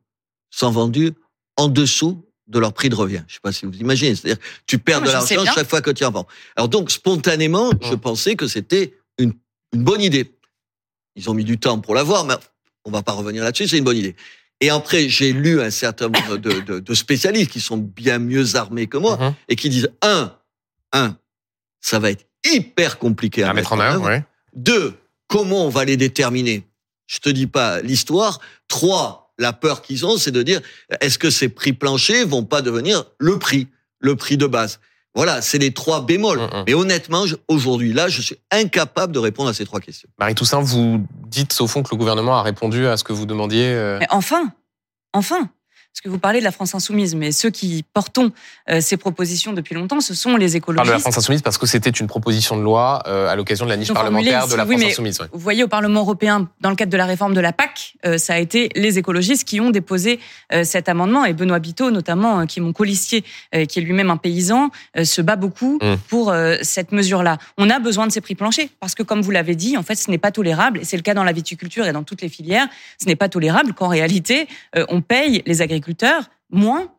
[0.50, 1.12] sont vendus
[1.58, 3.24] en dessous de leur prix de revient.
[3.28, 4.16] Je sais pas si vous imaginez.
[4.16, 6.28] C'est-à-dire, tu perds Non, de je sais l'argent chaque fois que tu en vends.
[6.56, 9.34] Alors donc, spontanément, je pensais que c'était une,
[9.74, 10.32] une bonne idée.
[11.18, 12.36] Ils ont mis du temps pour l'avoir, mais
[12.86, 14.16] on va pas revenir là-dessus, c'est une bonne idée.
[14.62, 18.56] Et après, j'ai lu un certain nombre de, de- de spécialistes qui sont bien mieux
[18.56, 19.34] armés que moi Mhm.
[19.50, 20.34] et qui disent, un,
[20.94, 21.18] un,
[21.82, 24.06] ça va être hyper compliqué à, à mettre en œuvre.
[24.08, 24.24] ouais.
[24.56, 24.94] deux,
[25.28, 26.64] comment on va les déterminer?
[27.08, 28.40] Je te dis pas l'histoire.
[28.68, 30.62] Trois, la peur qu'ils ont, c'est de dire
[31.02, 33.68] est-ce que ces prix planchers vont pas devenir le prix,
[34.00, 34.80] le prix de base?
[35.18, 36.40] Voilà, c'est les trois bémols.
[36.40, 36.64] Mm, mm.
[36.68, 40.08] Mais honnêtement, aujourd'hui, là, je suis incapable de répondre à ces trois questions.
[40.20, 43.26] Marie Toussaint, vous dites au fond que le gouvernement a répondu à ce que vous
[43.26, 43.66] demandiez.
[43.66, 44.52] euh, Mais enfin,
[45.14, 45.50] enfin.
[45.94, 48.32] Parce que vous parlez de la France insoumise, mais ceux qui portons
[48.70, 51.02] euh, ces propositions depuis longtemps, ce sont les Je parle de la écologistes.
[51.02, 53.88] France insoumise parce que c'était une proposition de loi euh, à l'occasion de la niche
[53.88, 55.20] formulé parlementaire de la oui, France mais- insoumise.
[55.22, 55.26] ouais.
[55.34, 58.20] Vous voyez, au Parlement européen, dans le cadre de la réforme de la PAC, euh,
[58.20, 60.20] ça a été les écologistes qui ont déposé
[60.54, 63.24] euh, cet amendement, et Benoît Biteau notamment, euh, qui est mon colistier,
[63.56, 65.96] euh, qui est lui-même un paysan, euh, se bat beaucoup Mm.
[66.10, 67.38] pour cette mesure-là.
[67.58, 69.96] On a besoin de ces prix planchers, parce que comme vous l'avez dit, en fait,
[69.96, 72.30] ce n'est pas tolérable, et c'est le cas dans la viticulture et dans toutes les
[72.30, 72.68] filières,
[73.02, 74.48] ce n'est pas tolérable qu'en réalité,
[74.90, 75.77] on paye les agriculteurs
[76.50, 76.94] moins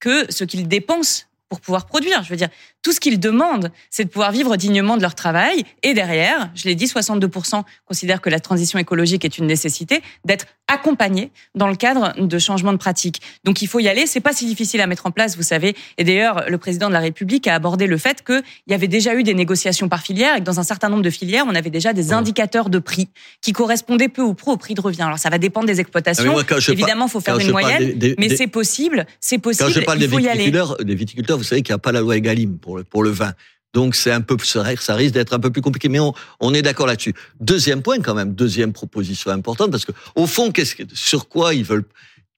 [0.00, 2.22] que ce qu'ils dépensent pour pouvoir produire.
[2.22, 2.48] Je veux dire,
[2.84, 5.64] Tout ce qu'ils demandent, c'est de pouvoir vivre dignement de leur travail.
[5.82, 10.44] Et derrière, je l'ai dit, 62% considèrent que la transition écologique est une nécessité, d'être
[10.68, 13.22] accompagnés dans le cadre de changements de pratiques.
[13.44, 14.06] Donc il faut y aller.
[14.06, 15.74] C'est pas si difficile à mettre en place, vous savez.
[15.96, 19.14] Et d'ailleurs, le président de la République a abordé le fait qu'il y avait déjà
[19.14, 21.70] eu des négociations par filière et que dans un certain nombre de filières, on avait
[21.70, 23.08] déjà des indicateurs de prix
[23.40, 25.02] qui correspondaient peu ou prou au prix de revient.
[25.02, 26.36] Alors ça va dépendre des exploitations.
[26.38, 29.06] Ah, Évidemment, il faut faire une moyenne, mais c'est possible.
[29.20, 29.68] C'est possible.
[29.68, 31.92] Quand je parle il faut des viticulteurs, des viticulteurs, vous savez qu'il n'y a pas
[31.92, 33.32] la loi Egalim pour le, pour le vin.
[33.72, 36.62] Donc c'est un peu, ça risque d'être un peu plus compliqué, mais on, on est
[36.62, 37.14] d'accord là-dessus.
[37.40, 41.54] Deuxième point quand même, deuxième proposition importante, parce que au fond, qu'est-ce que, sur quoi
[41.54, 41.84] ils veulent,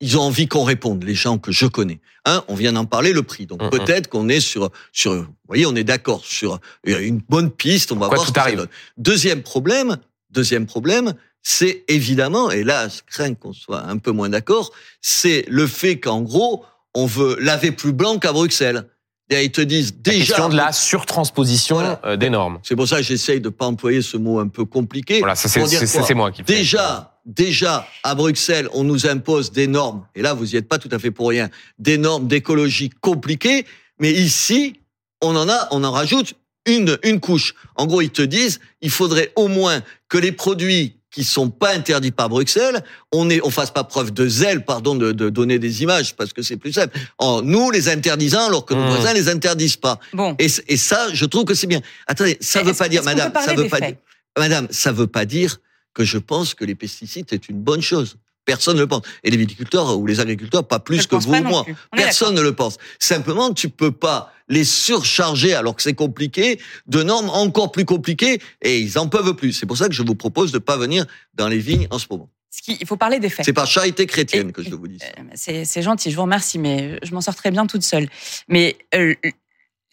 [0.00, 2.00] ils ont envie qu'on réponde, les gens que je connais.
[2.24, 3.46] Un, on vient d'en parler, le prix.
[3.46, 7.92] Donc peut-être qu'on est sur, sur, vous voyez, on est d'accord sur une bonne piste.
[7.92, 8.68] On va voir ce que ça donne.
[8.96, 9.96] Deuxième problème,
[10.30, 15.44] deuxième problème, c'est évidemment, et là, je crains qu'on soit un peu moins d'accord, c'est
[15.48, 18.88] le fait qu'en gros, on veut laver plus blanc qu'à Bruxelles.
[19.28, 20.18] Et ils te disent déjà.
[20.18, 22.60] La question de la surtransposition euh, des normes.
[22.62, 25.18] C'est pour ça que j'essaye de pas employer ce mot un peu compliqué.
[25.18, 26.42] Voilà, c'est moi qui.
[26.42, 30.06] Déjà, déjà à Bruxelles, on nous impose des normes.
[30.14, 31.50] Et là, vous y êtes pas tout à fait pour rien.
[31.78, 33.66] Des normes d'écologie compliquées.
[33.98, 34.80] Mais ici,
[35.22, 36.34] on en a, on en rajoute
[36.66, 37.54] une une couche.
[37.74, 41.72] En gros, ils te disent, il faudrait au moins que les produits qui sont pas
[41.72, 45.58] interdits par Bruxelles, on est, on fasse pas preuve de zèle, pardon, de, de donner
[45.58, 46.94] des images parce que c'est plus simple.
[47.16, 48.88] En nous les interdisant alors que nos mmh.
[48.88, 49.98] voisins les interdisent pas.
[50.12, 50.36] Bon.
[50.38, 51.80] Et, et, ça, je trouve que c'est bien.
[52.06, 53.94] Attendez, ça veut pas dire, madame, ça veut pas dire,
[54.36, 55.56] madame, ça veut pas dire
[55.94, 58.18] que je pense que les pesticides c'est une bonne chose.
[58.44, 59.00] Personne ne le pense.
[59.24, 61.64] Et les viticulteurs ou les agriculteurs, pas plus que vous ou moi.
[61.92, 62.76] Personne ne le pense.
[62.98, 68.40] Simplement, tu peux pas les surcharger alors que c'est compliqué de normes encore plus compliquées
[68.62, 69.52] et ils en peuvent plus.
[69.52, 72.06] C'est pour ça que je vous propose de pas venir dans les vignes en ce
[72.10, 72.28] moment.
[72.68, 73.44] Il faut parler des faits.
[73.44, 74.98] C'est par charité chrétienne que je vous dis.
[75.18, 78.08] Euh, c'est gentil, je vous remercie, mais je m'en sors très bien toute seule.
[78.48, 79.14] Mais euh,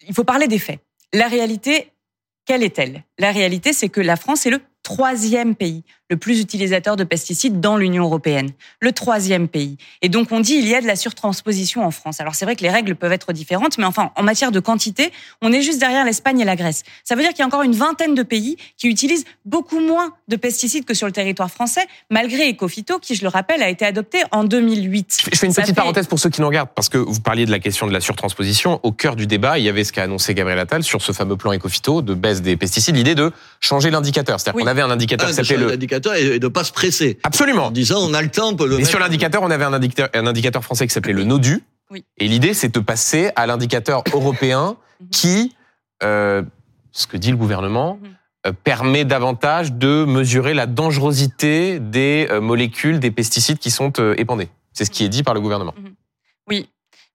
[0.06, 0.80] il faut parler des faits.
[1.12, 1.92] La réalité,
[2.46, 3.04] quelle est-elle?
[3.18, 7.60] La réalité, c'est que la France est le troisième pays le plus utilisateur de pesticides
[7.60, 8.50] dans l'Union européenne.
[8.80, 9.78] Le troisième pays.
[10.02, 12.20] Et donc on dit il y a de la surtransposition en France.
[12.20, 15.10] Alors c'est vrai que les règles peuvent être différentes, mais enfin en matière de quantité,
[15.42, 16.84] on est juste derrière l'Espagne et la Grèce.
[17.02, 20.12] Ça veut dire qu'il y a encore une vingtaine de pays qui utilisent beaucoup moins
[20.28, 23.84] de pesticides que sur le territoire français, malgré Ecofito, qui je le rappelle a été
[23.84, 25.24] adopté en 2008.
[25.32, 27.50] Je fais une petite parenthèse pour ceux qui nous regardent, parce que vous parliez de
[27.50, 28.78] la question de la surtransposition.
[28.82, 31.36] Au cœur du débat, il y avait ce qu'a annoncé Gabriel Attal sur ce fameux
[31.36, 33.32] plan Ecofito de baisse des pesticides, l'idée de
[33.64, 34.38] changer l'indicateur.
[34.38, 35.70] C'est-à-dire qu'on avait un indicateur indicateur ah, s'appelait le.
[35.70, 37.18] L'indicateur et de pas se presser.
[37.24, 37.66] Absolument.
[37.66, 38.52] En disant, on a le temps.
[38.52, 41.62] le Et sur l'indicateur, on avait un indicateur, un indicateur français qui s'appelait le NODU.
[41.90, 42.04] Oui.
[42.18, 45.08] Et l'idée, c'est de passer à l'indicateur européen mhm.
[45.10, 45.56] qui,
[46.02, 46.42] euh,
[46.92, 48.10] ce que dit le gouvernement, mhm.
[48.46, 54.48] euh, permet davantage de mesurer la dangerosité des euh, molécules, des pesticides qui sont épandés.
[54.72, 55.74] C'est ce qui est dit par le gouvernement.
[55.78, 55.94] Mhm.
[56.48, 56.68] Oui.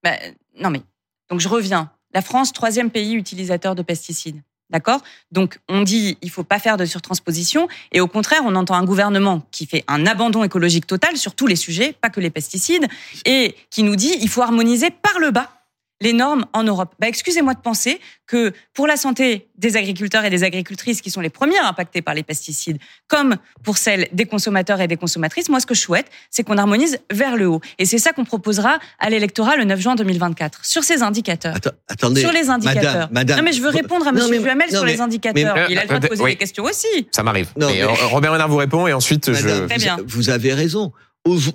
[0.03, 0.13] Bah,
[0.59, 0.81] non mais
[1.29, 1.91] donc je reviens.
[2.13, 4.41] La France, troisième pays utilisateur de pesticides.
[4.69, 5.01] D'accord?
[5.31, 8.85] Donc on dit il faut pas faire de surtransposition et au contraire on entend un
[8.85, 12.87] gouvernement qui fait un abandon écologique total sur tous les sujets, pas que les pesticides,
[13.25, 15.58] et qui nous dit il faut harmoniser par le bas
[16.01, 16.93] les normes en Europe.
[16.99, 21.21] Bah, excusez-moi de penser que pour la santé des agriculteurs et des agricultrices qui sont
[21.21, 25.59] les premières impactées par les pesticides, comme pour celles des consommateurs et des consommatrices, moi
[25.59, 27.61] ce que je souhaite, c'est qu'on harmonise vers le haut.
[27.79, 30.63] Et c'est ça qu'on proposera à l'électorat le 9 juin 2024.
[30.63, 31.55] Sur ces indicateurs.
[31.87, 32.21] attendez.
[32.21, 33.09] Sur les indicateurs.
[33.11, 34.39] Madame, non mais je veux répondre à M.
[34.41, 35.69] Duhamel sur les indicateurs.
[35.69, 36.87] Il a le droit de poser des questions aussi.
[37.11, 37.49] Ça m'arrive.
[37.57, 39.65] Robert Ménard vous répond et ensuite je...
[39.65, 39.97] Très bien.
[40.05, 40.93] Vous avez raison.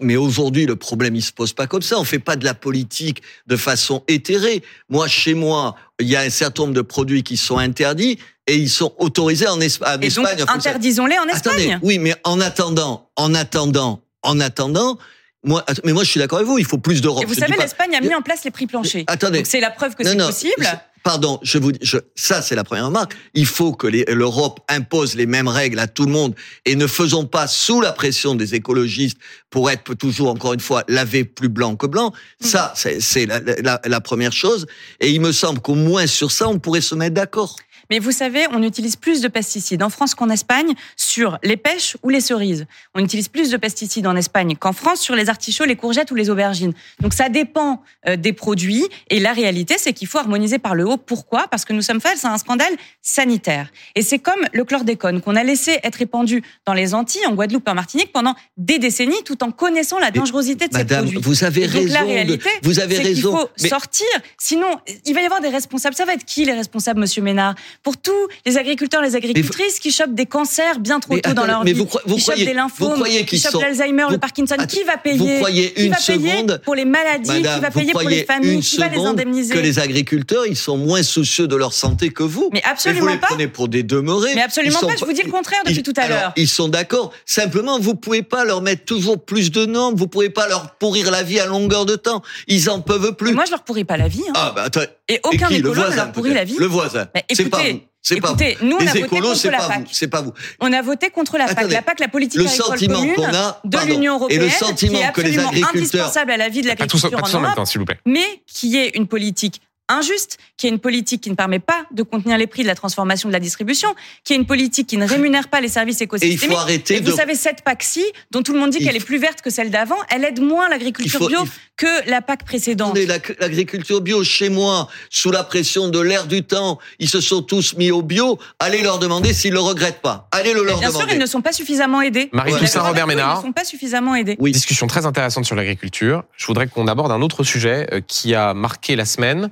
[0.00, 1.98] Mais aujourd'hui, le problème, il se pose pas comme ça.
[1.98, 4.62] On fait pas de la politique de façon éthérée.
[4.88, 8.57] Moi, chez moi, il y a un certain nombre de produits qui sont interdits et
[8.57, 10.00] ils sont autorisés en, Espagne.
[10.03, 11.79] Et donc, interdisons-les en Espagne.
[11.83, 14.98] oui, mais en attendant, en attendant, en attendant,
[15.42, 16.59] moi, mais moi, je suis d'accord avec vous.
[16.59, 17.22] Il faut plus d'Europe.
[17.22, 19.05] Et vous savez, l'Espagne a mis en place les prix planchers.
[19.07, 19.44] Attendez.
[19.44, 20.66] c'est la preuve que c'est possible
[21.05, 23.14] pardon, je vous je, ça c'est la première remarque.
[23.35, 27.27] Il faut que l'Europe impose les mêmes règles à tout le monde et ne faisons
[27.27, 29.19] pas sous la pression des écologistes
[29.51, 32.12] pour être toujours encore une fois lavé plus blanc que blanc.
[32.40, 32.47] Mm.
[32.47, 34.67] Ça c'est la, la, la première chose.
[34.99, 37.57] Et il me semble qu'au moins sur ça on pourrait se mettre d'accord.
[37.90, 41.97] Mais vous savez, on utilise plus de pesticides en France qu'en Espagne sur les pêches
[42.03, 42.67] ou les cerises.
[42.95, 46.14] On utilise plus de pesticides en Espagne qu'en France sur les artichauts, les courgettes ou
[46.14, 46.73] les aubergines.
[47.01, 48.87] Donc ça dépend euh, des produits.
[49.11, 50.93] Et la réalité, c'est qu'il faut harmoniser par le haut.
[50.96, 51.46] Pourquoi?
[51.50, 53.68] Parce que nous sommes face à un scandale sanitaire.
[53.94, 57.66] Et c'est comme le chlordécone qu'on a laissé être répandu dans les Antilles, en Guadeloupe
[57.66, 61.18] et en Martinique pendant des décennies, tout en connaissant la dangerosité de ces produits.
[61.20, 61.85] Vous avez raison.
[61.85, 63.48] Donc la réalité, vous avez raison.
[63.59, 64.07] Il faut sortir.
[64.38, 64.68] Sinon,
[65.04, 65.94] il va y avoir des responsables.
[65.94, 67.54] Ça va être qui les responsables, Monsieur Ménard?
[67.83, 68.12] Pour tous
[68.46, 71.87] les agriculteurs, les agricultrices qui chopent des cancers bien trop tôt dans leur vie, vous,
[71.87, 75.18] qui chopent des lymphomes, qui chopent l'Alzheimer, le Parkinson, qui va payer?
[75.18, 76.61] Vous croyez une qui va payer seconde?
[76.64, 79.54] pour les maladies, qui va payer pour les familles, qui va les indemniser?
[79.54, 82.51] Que les agriculteurs, ils sont moins soucieux de leur santé que vous.
[82.53, 83.27] Mais absolument vous les pas.
[83.29, 84.35] prenez pour des demeurés.
[84.35, 84.94] Mais absolument pas.
[84.99, 86.33] Je vous dis le contraire depuis ils- tout à l'heure.
[86.37, 87.12] Ils sont d'accord.
[87.27, 89.94] Simplement, vous pouvez pas leur mettre toujours plus de normes.
[89.97, 92.23] Vous pouvez pas leur pourrir la vie à longueur de temps.
[92.47, 93.33] Ils en peuvent plus.
[93.35, 94.23] Moi, je leur pourris pas la vie.
[94.29, 94.33] hein.
[94.37, 94.83] ah, bah, attends.
[95.09, 96.57] Et Et aucun qui Le écolo ne leur pourrit la vie.
[96.59, 97.07] Le voisin.
[97.14, 97.81] Mais c'est pas écoutez, vous.
[98.07, 98.35] C'est pas vous.
[98.35, 99.79] Écoutez, nous, on Les a voté écolos, contre c'est la pas PAC.
[99.81, 99.87] vous.
[99.92, 100.33] C'est pas vous.
[100.61, 101.59] On a voté contre la PAC.
[101.59, 101.75] Attendez.
[101.75, 103.88] La PAC, la politique Le agricole sentiment commune qu'on a, de pardon.
[103.92, 106.61] l'Union Et européenne, le sentiment qui est que les absolument agriculteurs- indispensable à la vie
[106.61, 107.99] de Pas l'agriculture pas tous en en même Europe, temps, s'il vous plaît.
[108.07, 112.03] mais qui est une politique injuste, qui est une politique qui ne permet pas de
[112.03, 113.94] contenir les prix de la transformation de la distribution,
[114.25, 116.51] qui est une politique qui ne rémunère pas les services Et il écosystémiques.
[116.51, 117.11] faut arrêter Et de.
[117.11, 119.70] vous savez, cette PAC-ci, dont tout le monde dit qu'elle est plus verte que celle
[119.70, 122.97] d'avant, elle aide moins l'agriculture faut- bio il que la PAC précédente.
[123.40, 127.75] L'agriculture bio, chez moi, sous la pression de l'air du temps, ils se sont tous
[127.77, 128.38] mis au bio.
[128.61, 130.29] Allez leur demander s'ils le regrettent pas.
[130.31, 131.16] Allez le leur Bien sûr, demander.
[131.16, 132.29] ils ne sont pas suffisamment aidés.
[132.33, 133.35] Marie suis Toussaint, Robert Ménard.
[133.37, 134.37] Ils ne sont pas suffisamment aidés.
[134.38, 134.53] Oui.
[134.53, 136.23] Discussion très intéressante sur l'agriculture.
[136.37, 139.51] Je voudrais qu'on aborde un autre sujet euh, qui a marqué la semaine.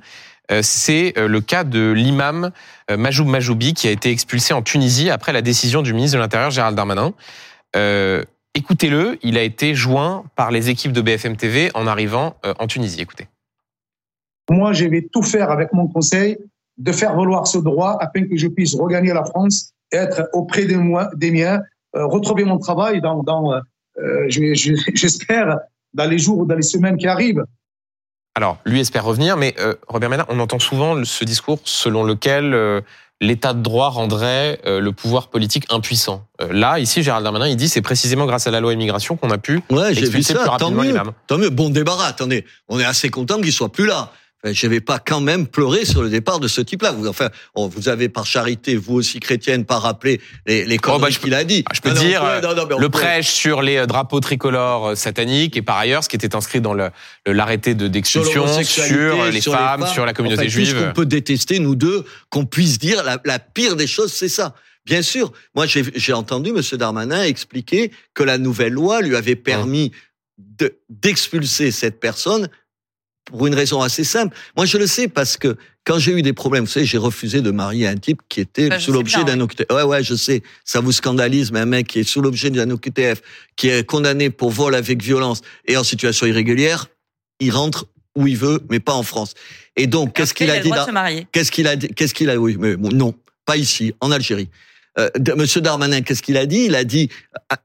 [0.51, 2.51] Euh, C'est euh, le cas de l'imam
[2.91, 6.21] euh, Majoub Majoubi qui a été expulsé en Tunisie après la décision du ministre de
[6.21, 7.13] l'Intérieur Gérald Darmanin.
[8.55, 13.01] Écoutez-le, il a été joint par les équipes de BFM TV en arrivant en Tunisie.
[13.01, 13.27] Écoutez.
[14.47, 16.37] Moi, je vais tout faire avec mon conseil
[16.77, 20.77] de faire valoir ce droit afin que je puisse regagner la France, être auprès des,
[20.77, 21.61] moi, miens,
[21.93, 23.59] retrouver mon travail dans, dans
[24.27, 25.57] je- je- j'espère,
[25.95, 27.43] dans les jours ou dans les semaines qui arrivent.
[28.35, 32.53] Alors, lui espère revenir, mais euh, Robert Ménard, on entend souvent ce discours selon lequel
[32.55, 32.81] euh,
[33.21, 36.25] l'état de droit rendrait euh, le pouvoir politique impuissant.
[36.41, 39.29] Euh, là, ici, Gérald Darmanin, il dit c'est précisément grâce à la loi immigration qu'on
[39.29, 40.45] a pu Ouais, vu expulser plus ça.
[40.45, 40.87] Tant rapidement mieux.
[40.89, 41.11] l'imam.
[41.27, 41.51] Tant mieux.
[41.51, 42.07] Bon débarras.
[42.07, 44.11] Attendez, on est assez content qu'il soit plus là.
[44.43, 46.91] Enfin, Je vais pas quand même pleurer sur le départ de ce type-là.
[46.91, 50.97] Vous, enfin, on- vous avez par charité, vous aussi chrétienne, pas rappelé les, les bah,
[50.99, 51.63] peux- qu'il a dit.
[51.73, 53.61] je peux Non, non, dire, on peut- non, non, mais on Le peut- prêche sur
[53.61, 56.73] les euh, drapeaux tricolores euh, sataniques et par ailleurs, ce qui était inscrit dans
[57.25, 60.71] l'arrêté de d'expulsion sur les sur femmes, sur la communauté Enfin, juive.
[60.73, 64.11] Tout ce qu'on peut détester, nous deux, qu'on puisse dire, la, la pire des choses,
[64.11, 64.55] c'est ça.
[64.85, 66.59] Bien sûr, moi j'ai entendu M.
[66.77, 69.93] Darmanin expliquer que la nouvelle loi lui avait permis
[70.37, 72.49] de- d'expulser cette personne
[73.25, 74.35] pour une raison assez simple.
[74.55, 75.55] Moi je le sais parce que
[75.85, 78.69] quand j'ai eu des problèmes, vous savez, j'ai refusé de marier un type qui était
[78.69, 79.65] Bah, sous l'objet d'un OQTF.
[79.71, 82.69] Ouais, ouais, je sais, ça vous scandalise, mais un mec qui est sous l'objet d'un
[82.69, 83.21] OQTF,
[83.57, 86.87] qui est condamné pour vol avec violence et en situation irrégulière,
[87.41, 89.33] il rentre où il veut, mais pas en France.
[89.75, 91.27] Et donc, qu'est-ce qu'il il a dit droit de dans- se marier.
[91.33, 93.13] Qu'est-ce qu'il a dit Qu'est-ce qu'il a Oui, mais bon, non,
[93.45, 94.49] pas ici, en Algérie.
[94.99, 96.65] Euh, Monsieur Darmanin, qu'est-ce qu'il a dit?
[96.65, 97.09] Il a dit
[97.49, 97.57] ah,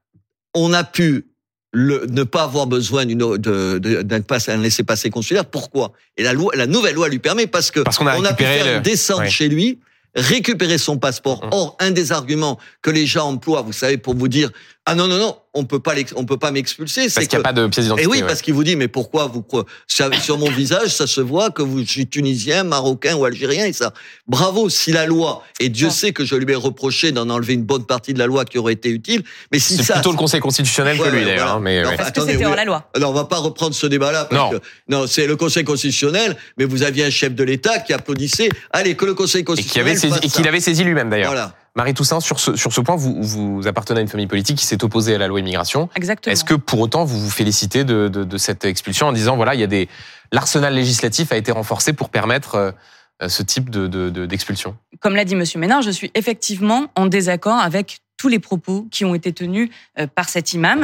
[0.55, 1.25] on a pu
[1.71, 5.45] le, ne pas avoir besoin d'une de, de, d'un passe, un laissez-passer consulaire.
[5.45, 5.91] Pourquoi?
[6.17, 8.33] Et la loi, la nouvelle loi lui permet parce que Parce qu'on a on a
[8.33, 9.29] pu faire le- descendre ouais.
[9.29, 9.79] chez lui,
[10.15, 11.43] récupérer son passeport.
[11.43, 11.49] Mhm.
[11.51, 14.49] Or, un des arguments que les gens emploient, vous savez, pour vous dire
[14.91, 17.43] ah non non non, on peut pas on peut pas m'expulser, Parce c'est qu'il n'y
[17.43, 18.07] a pas de pièce et d'identité.
[18.07, 18.27] oui, ouais.
[18.27, 19.43] parce qu'il vous dit, mais pourquoi vous
[19.87, 23.73] sur mon visage, ça se voit que vous, je suis tunisien, marocain ou algérien et
[23.73, 23.93] ça.
[24.27, 25.93] Bravo, si la loi, et Dieu Bon.
[25.93, 28.57] sait que je lui ai reproché d'en enlever une bonne partie de la loi qui
[28.57, 29.93] aurait été utile, mais si C'est ça.
[29.95, 31.37] plutôt le Conseil constitutionnel Ouais, que lui d'ailleurs.
[31.37, 31.53] voilà.
[31.53, 31.97] hein, mais Non, ouais.
[31.97, 32.89] Parce Attendez, que c'était hors la loi.
[32.95, 34.27] Alors, on va pas reprendre ce débat-là.
[34.31, 34.51] Non.
[34.51, 38.49] que- non, c'est le Conseil constitutionnel, mais vous aviez un chef de l'État qui applaudissait.
[38.71, 39.91] Allez, que le Conseil et qui constitutionnel.
[39.91, 40.35] avait saisi, et ça.
[40.37, 41.31] qu'il avait saisi lui-même d'ailleurs.
[41.31, 41.55] Voilà.
[41.75, 44.65] Marie Toussaint, sur ce, sur ce point, vous, vous appartenez à une famille politique qui
[44.65, 45.89] s'est opposée à la loi immigration.
[45.95, 46.31] Exactement.
[46.33, 49.53] Est-ce que pour autant vous vous félicitez de, de, de cette expulsion en disant voilà
[49.55, 49.87] il y a des
[50.31, 52.55] l'arsenal législatif a été renforcé pour permettre
[53.21, 54.75] euh, ce type de de- de- d'expulsion?
[54.99, 59.05] Comme l'a dit Monsieur Ménard, je suis effectivement en désaccord avec tous les propos qui
[59.05, 60.79] ont été tenus euh, par cet imam.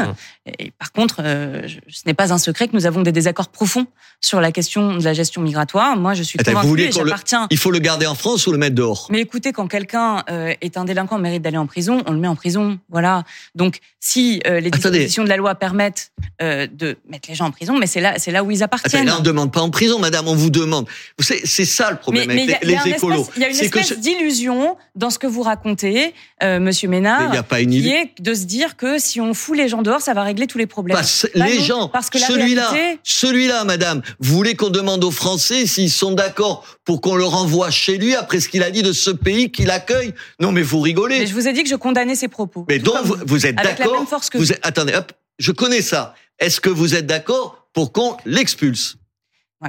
[0.47, 0.53] Mhm.
[0.57, 3.85] Et par contre, euh, ce n'est pas un secret que nous avons des désaccords profonds
[4.21, 5.97] sur la question de la gestion migratoire.
[5.97, 7.47] Moi, je suis Attends, convaincue et qu'on le- j'appartiens.
[7.51, 9.07] Il faut le garder en France ou le mettre dehors?
[9.11, 12.27] Mais écoutez, quand quelqu'un euh, est un délinquant, mérite d'aller en prison, on le met
[12.29, 12.79] en prison.
[12.89, 13.23] Voilà.
[13.53, 14.71] Donc, si les Attendez.
[14.71, 18.31] dispositions de la loi permettent de mettre les gens en prison, mais c'est là, c'est
[18.31, 19.05] là où ils Attends, appartiennent.
[19.07, 20.87] là, on ne demande pas en prison, madame, on vous demande.
[21.17, 22.83] Vous savez, C'est ça le Mais problème mais il y a, avec il y a
[22.85, 23.27] les, écolos.
[23.35, 26.87] il y a une C'est espèce ce- d'illusion dans ce que vous racontez, euh, Monsieur
[26.87, 27.89] Mais Il n'y a pas une qui idée.
[27.89, 30.57] est de se dire que si on fout les gens dehors, ça va régler tous
[30.57, 30.95] les problèmes.
[30.97, 35.11] Parce- les non, gens, parce que celui-là, réalité- celui-là, madame, vous voulez qu'on demande aux
[35.11, 38.81] Français s'ils sont d'accord pour qu'on le renvoie chez lui après ce qu'il a dit
[38.83, 40.13] de ce pays qu'il accueille?
[40.39, 41.19] Non, mais vous rigolez.
[41.19, 42.65] Mais je vous ai dit que je condamnais ces propos.
[42.69, 45.11] Mais donc, vous, vous êtes Avec la d'accord même force que vous êtes- Attendez, hop,
[45.39, 46.15] je connais ça.
[46.39, 48.97] Est-ce que vous êtes d'accord pour qu'on l'expulse?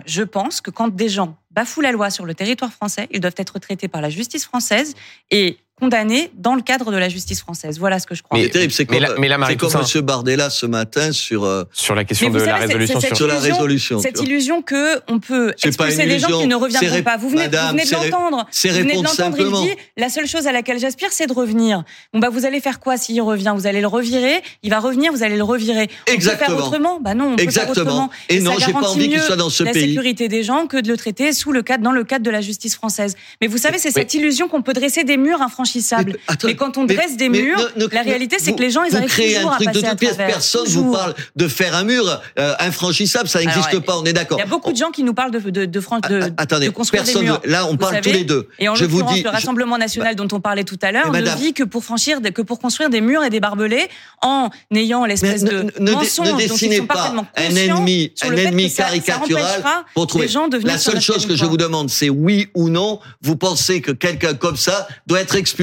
[0.05, 3.33] Je pense que quand des gens bafouent la loi sur le territoire français, ils doivent
[3.39, 4.95] être traités par la justice française
[5.31, 7.79] et condamnés dans le cadre de la justice française.
[7.79, 8.39] Voilà ce que je crois.
[8.39, 11.13] Mais- C'est terrible, c'est mais comme, la- mais la c'est comme Monsieur Bardella ce matin
[11.13, 13.17] sur euh, Sur la question de la résolution c'est sur...
[13.19, 13.99] sur la illusion- résolution.
[14.01, 16.49] Cette illusion que on peut C'est pas expulser une des gens qui illusion.
[16.49, 17.17] ne reviendront C'est pas.
[17.19, 18.47] Vous venez, Madame, vous venez de l'entendre.
[18.51, 19.37] C'est Vous venez de répondre l'entendre.
[19.37, 19.63] simplement.
[19.65, 21.85] Il dit la seule chose à laquelle j'aspire, c'est de revenir.
[22.15, 23.53] Bon bah vous allez faire quoi s'il revient?
[23.55, 24.43] Vous allez le revirer?
[24.63, 25.13] Il va revenir.
[25.13, 25.89] Vous allez le revirer.
[25.91, 26.57] On peut Exactement.
[26.57, 27.01] faire autrement?
[27.03, 27.33] Bah non.
[27.33, 27.85] On peut faire Exactement.
[28.07, 28.11] autrement.
[28.31, 29.89] Et ça non, j'ai pas envie qu'il mieux soit dans ce la pays.
[29.91, 32.41] sécurité des gens que de le traiter sous le cadre, dans le cadre de la
[32.41, 33.15] justice française.
[33.43, 36.13] Mais vous savez, c'est cette illusion qu'on peut dresser des murs infranchissables.
[36.15, 38.57] Mais- attends, Mais quand on mais- dresse des murs, ne- ne- la réalité, c'est vous-
[38.57, 40.11] que les gens, ils vous arrivent toujours un à truc de passer à toute pièce.
[40.15, 40.27] travers.
[40.35, 40.93] Personne vous Toujours.
[40.93, 43.29] parle de faire un mur euh, infranchissable.
[43.29, 43.99] Ça n'existe pas.
[43.99, 44.39] On est d'accord.
[44.39, 46.67] Il y a beaucoup de gens qui nous parlent de, de, de, de, Ah, Attendez,
[46.67, 47.23] de construire personne.
[47.23, 47.41] des murs.
[47.45, 48.49] Là, on Vous parle tous les deux.
[48.59, 51.11] Et en je vous dis, le je- Rassemblement national dont on parlait tout à l'heure
[51.13, 53.89] Mais ne madame- vit que pour franchir, que pour construire des murs et des barbelés
[54.23, 59.63] en ayant l'espèce de ne- mensonge ne dessinez pas un ennemi, un ennemi caricatural
[59.95, 60.27] pour trouver.
[60.27, 63.01] de La seule chose que je vous demande, c'est oui ou non.
[63.23, 65.56] Vous pensez que quelqu'un comme ça doit être expulsé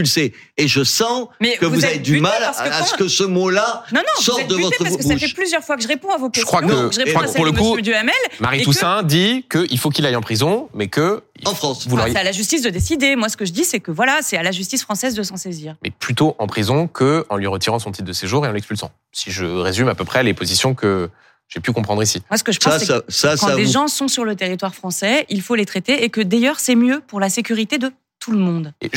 [0.57, 3.23] Et je sens Mais que vous, vous avez du mal que à, ce que ce
[3.23, 6.11] mot-là Non, non, sorte de votre parce que ça fait plusieurs fois que je réponds
[6.11, 6.45] à vos questions.
[6.47, 8.13] crois que- je réponds pour- à celle pour le coup, Duhamel.
[8.39, 11.21] Marie et que- Toussaint dit qu'il faut qu'il aille en prison, mais que...
[11.45, 11.87] En France.
[11.87, 13.15] Vous Enfin, l'auriez- c'est à la justice de décider.
[13.15, 15.35] Moi, ce que je dis, c'est que voilà, c'est à la justice française de s'en
[15.37, 15.75] saisir.
[15.83, 18.91] mais plutôt en prison que en lui retirant son titre de séjour et en l'expulsant.
[19.11, 21.09] Si je résume à peu près les positions que
[21.49, 22.21] j'ai pu comprendre ici.
[22.31, 23.87] Moi, ce que je pense, Ça, c'est ça, ça, que quand ça des vous- gens
[23.87, 27.19] sont sur le territoire français, il faut les traiter et que d'ailleurs, c'est mieux pour
[27.19, 27.91] la sécurité de
[28.23, 28.73] tout le monde.
[28.81, 28.89] Et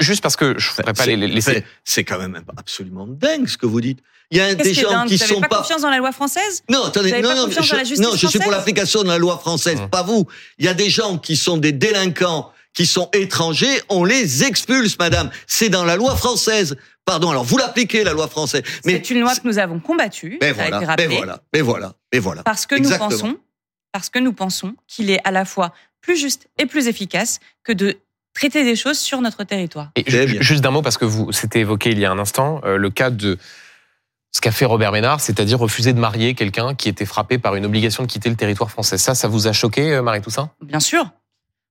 [0.00, 1.64] juste parce que je ne voudrais pas les laisser...
[1.84, 4.00] C'est- quand même absolument dingue ce que vous dites.
[4.32, 5.58] Il y a des gens qui Vous sont pas pas.
[5.58, 6.62] confiance dans la loi française?
[6.70, 8.38] Non, attendez, Vous avez non, pas non, confiance je, dans la justice non, je suis
[8.40, 9.88] pour l'application de la loi française, Mmh.
[9.90, 10.26] pas vous.
[10.58, 14.98] Il y a des gens qui sont des délinquants, qui sont étrangers, on les expulse,
[14.98, 15.30] madame.
[15.46, 16.76] C'est dans la loi française.
[17.04, 18.62] Pardon, alors vous l'appliquez, la loi française.
[18.84, 21.40] Mais C'est une loi que nous avons combattue, Mais ça a été voilà, mais voilà,
[21.52, 22.42] mais voilà, mais voilà.
[22.42, 23.10] parce que Exactement.
[23.10, 23.36] nous pensons,
[23.92, 27.72] parce que nous pensons qu'il est à la fois plus juste et plus efficace que
[27.72, 27.96] de
[28.34, 29.90] traiter des choses sur notre territoire.
[29.96, 30.04] Et
[30.42, 32.90] juste d'un mot, parce que vous, c'était évoqué il y a un instant, euh, le
[32.90, 33.38] cas de
[34.34, 37.66] ce qu'a fait Robert Ménard, c'est-à-dire refuser de marier quelqu'un qui était frappé par une
[37.66, 38.96] obligation de quitter le territoire français.
[38.96, 40.50] Ça, ça vous a choqué, euh, Marie Toussaint?
[40.62, 41.10] Bien sûr.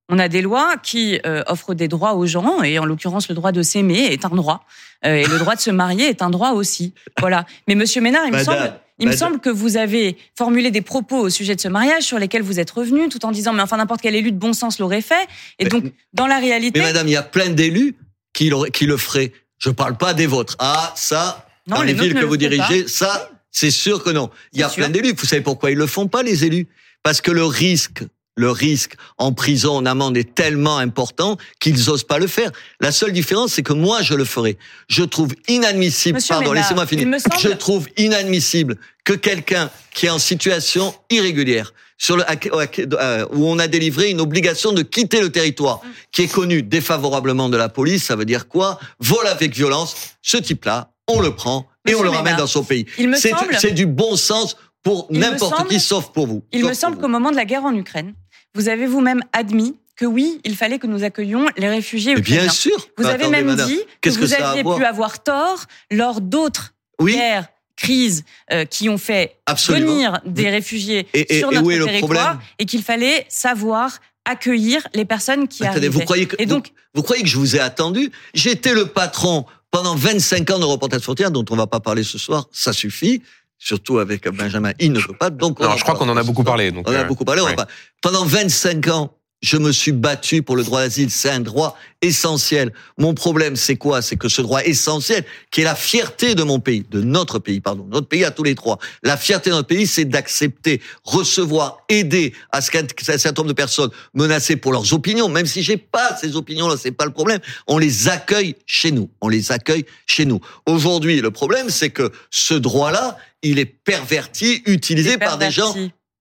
[0.08, 3.34] On a des lois qui euh, offrent des droits aux gens, et en l'occurrence, le
[3.34, 4.64] droit de s'aimer est un droit,
[5.04, 6.94] Euh, et le droit de se marier est un droit aussi.
[7.18, 7.44] Voilà.
[7.66, 11.18] Mais Monsieur Ménard, il me semble, il me semble que vous avez formulé des propos
[11.18, 13.78] au sujet de ce mariage sur lesquels vous êtes revenu, tout en disant, mais enfin
[13.78, 15.26] n'importe quel élu de bon sens l'aurait fait.
[15.58, 17.96] Et Mais- donc, dans la réalité, Mais madame, il y a plein d'élus
[18.32, 19.32] qui, le feraient.
[19.58, 20.54] Je parle pas des vôtres.
[20.60, 22.48] Ah, ça, non, dans les villes ne que vous pas.
[22.48, 24.30] dirigez, ça, c'est sûr que non.
[24.52, 24.84] Il y a sûr.
[24.84, 25.14] plein d'élus.
[25.18, 26.68] Vous savez pourquoi ils le font pas, les élus?
[27.02, 28.04] Parce que le risque,
[28.36, 32.50] le risque en prison, en amende est tellement important qu'ils osent pas le faire.
[32.80, 34.56] La seule différence, c'est que moi, je le ferai.
[34.88, 37.06] Je trouve inadmissible, Monsieur pardon, laissez-moi finir.
[37.20, 43.46] semble- Je trouve inadmissible que quelqu'un qui est en situation irrégulière, sur le, euh, où
[43.46, 47.68] on a délivré une obligation de quitter le territoire, qui est connu défavorablement de la
[47.68, 48.80] police, ça veut dire quoi?
[48.98, 49.94] Vol avec violence.
[50.22, 52.86] Ce type-là, on le prend et Monsieur on le ramène Ménard, dans son pays.
[53.16, 56.42] C'est semble- du bon sens pour n'importe qui, sauf pour vous.
[56.52, 58.14] Il me semble qu'au moment de la guerre en Ukraine,
[58.54, 62.42] vous avez vous-même admis que oui, il fallait que nous accueillions les réfugiés ukrainiens.
[62.44, 62.76] bien sûr.
[62.96, 66.74] Vous Mais avez attendez, même madame, dit que vous aviez pu avoir tort lors d'autres
[66.98, 69.92] Oui, guerres, crises euh, qui ont fait absolument.
[69.92, 74.86] venir des réfugiés Et- et- sur et notre le territoire et qu'il fallait savoir accueillir
[74.94, 75.88] les personnes qui Attendez, arrivaient.
[75.88, 78.10] vous croyez que Et donc, vous, vous croyez que je vous ai attendu?
[78.34, 82.18] J'étais le patron pendant 25 ans de Reporters Frontières, dont on va pas parler ce
[82.18, 82.46] soir.
[82.52, 83.22] Ça suffit.
[83.64, 85.30] Surtout avec Benjamin, il ne peut pas.
[85.30, 86.72] Donc, on en je crois qu'on en a beaucoup parlé.
[86.72, 87.40] Donc, On en a euh, beaucoup parlé.
[87.42, 87.68] on va pas-
[88.00, 91.10] Pendant 25 ans, je me suis battu pour le droit d'asile.
[91.12, 92.72] C'est un droit essentiel.
[92.98, 94.02] Mon problème, c'est quoi?
[94.02, 97.60] C'est que ce droit essentiel, qui est la fierté de mon pays, de notre pays,
[97.60, 98.78] pardon, notre pays à tous les trois.
[99.04, 103.48] La fierté de notre pays, c'est d'accepter, recevoir, aider à ce qu'un un certain nombre
[103.48, 107.12] de personnes menacées pour leurs opinions, même si j'ai pas ces opinions-là, c'est pas le
[107.12, 107.38] problème.
[107.68, 109.08] On les accueille chez nous.
[109.20, 110.40] On les accueille chez nous.
[110.66, 115.74] Aujourd'hui, le problème, c'est que ce droit-là, il est perverti, utilisé par des gens.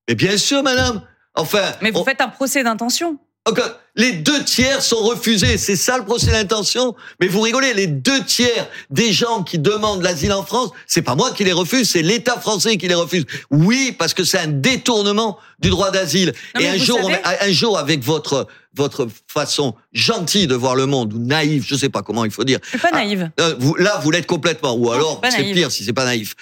[0.07, 1.01] Mais bien sûr, madame.
[1.35, 3.17] Enfin, Mais vous on- faites un procès d'intention.
[3.49, 3.59] Ok,
[3.95, 6.93] les deux tiers sont refusés, c'est ça le procès d'intention?
[7.19, 11.15] Mais vous rigolez, les deux tiers des gens qui demandent l'asile en France, c'est pas
[11.15, 13.25] moi qui les refuse, c'est l'État français qui les refuse.
[13.49, 16.33] Oui, parce que c'est un détournement du droit d'asile.
[16.59, 20.85] Et un jour, savez- on- un jour, avec votre votre façon gentille de voir le
[20.85, 22.59] monde ou naïve, je sais pas comment il faut dire.
[22.63, 23.29] Je suis pas Ah, naïve.
[23.41, 24.75] euh, vous, là, vous l'êtes complètement.
[24.75, 26.35] Ou Non, alors, c'est pire si c'est pas naïf.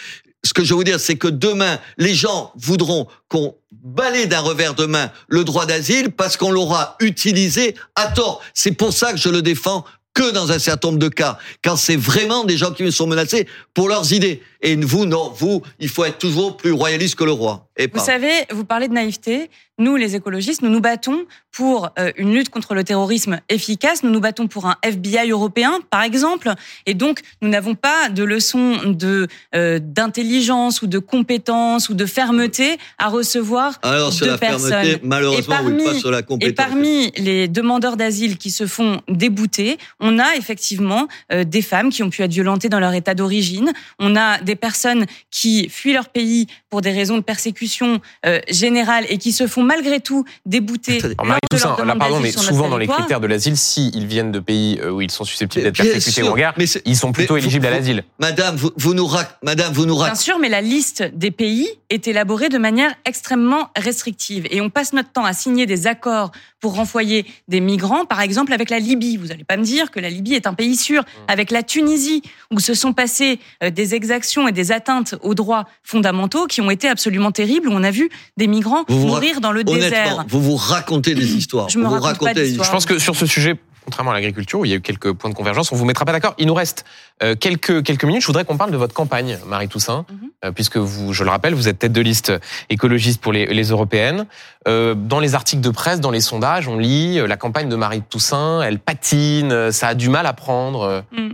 [0.45, 4.39] Ce que je veux vous dire, c'est que demain, les gens voudront qu'on balaye d'un
[4.39, 8.41] revers de main le droit d'asile parce qu'on l'aura utilisé à tort.
[8.53, 11.75] C'est pour ça que je le défends que dans un certain nombre de cas, quand
[11.75, 14.41] c'est vraiment des gens qui sont menacés pour leurs idées.
[14.61, 17.67] Et vous, non, vous, il faut être toujours plus royaliste que le roi.
[17.77, 19.49] Et vous savez, vous parlez de naïveté.
[19.77, 24.03] Nous, les écologistes, nous nous battons pour euh, une lutte contre le terrorisme efficace.
[24.03, 26.51] Nous nous battons pour un FBI européen, par exemple.
[26.85, 32.05] Et donc, nous n'avons pas de leçon de euh, d'intelligence ou de compétence ou de
[32.05, 34.69] fermeté à recevoir Alors, sur de la personnes.
[34.71, 36.65] fermeté, malheureusement, Et parmi- oui, pas sur la Et compétence.
[36.65, 42.03] parmi les demandeurs d'asile qui se font débouter, on a effectivement euh, des femmes qui
[42.03, 43.71] ont pu être violentées dans leur état d'origine.
[43.99, 49.05] On a des personnes qui fuient leur pays pour des raisons de persécution euh, générale
[49.09, 50.99] et qui se font malgré tout débouter.
[51.17, 54.31] Alors, lors de leur là, pardon, mais souvent dans les critères de l'asile, s'ils viennent
[54.31, 57.33] de pays euh, où ils sont susceptibles d'être persécutés sûr, mais c'est- ils sont plutôt
[57.35, 58.03] mais vous- éligibles à l'asile.
[58.19, 61.67] Madame, vous, vous nous rac- Madame, vous nous Bien sûr, mais la liste des pays
[61.89, 64.47] est élaborée de manière extrêmement restrictive.
[64.51, 68.53] Et on passe notre temps à signer des accords pour renvoyer des migrants, par exemple
[68.53, 69.17] avec la Libye.
[69.17, 71.03] Vous n'allez pas me dire que la Libye est un pays sûr.
[71.27, 75.65] Avec la Tunisie, où se sont passées euh, des exactions et des atteintes aux droits
[75.83, 79.41] fondamentaux qui ont été absolument terribles, où on a vu des migrants Vous vous mourir
[79.41, 80.25] dans le Honnêtement, désert.
[80.27, 81.69] vous vous racontez des histoires.
[81.69, 82.65] Je me vous raconte pas des d'histoire.
[82.67, 83.55] Je pense que sur ce sujet,
[83.89, 86.05] contrairement à l'agriculture, où il y a eu quelques points de convergence, on vous mettra
[86.05, 86.35] pas d'accord.
[86.37, 86.85] Il nous reste
[87.23, 88.21] euh, quelques quelques minutes.
[88.21, 90.29] Je voudrais qu'on parle de votre campagne, Marie Toussaint, Mhm.
[90.45, 92.31] euh, puisque vous, je le rappelle, vous êtes tête de liste
[92.69, 94.27] écologiste pour les, les européennes.
[94.67, 98.03] Euh, dans les articles de presse, dans les sondages, on lit la campagne de Marie
[98.07, 101.03] Toussaint, elle patine, ça a du mal à prendre.
[101.11, 101.29] Mm.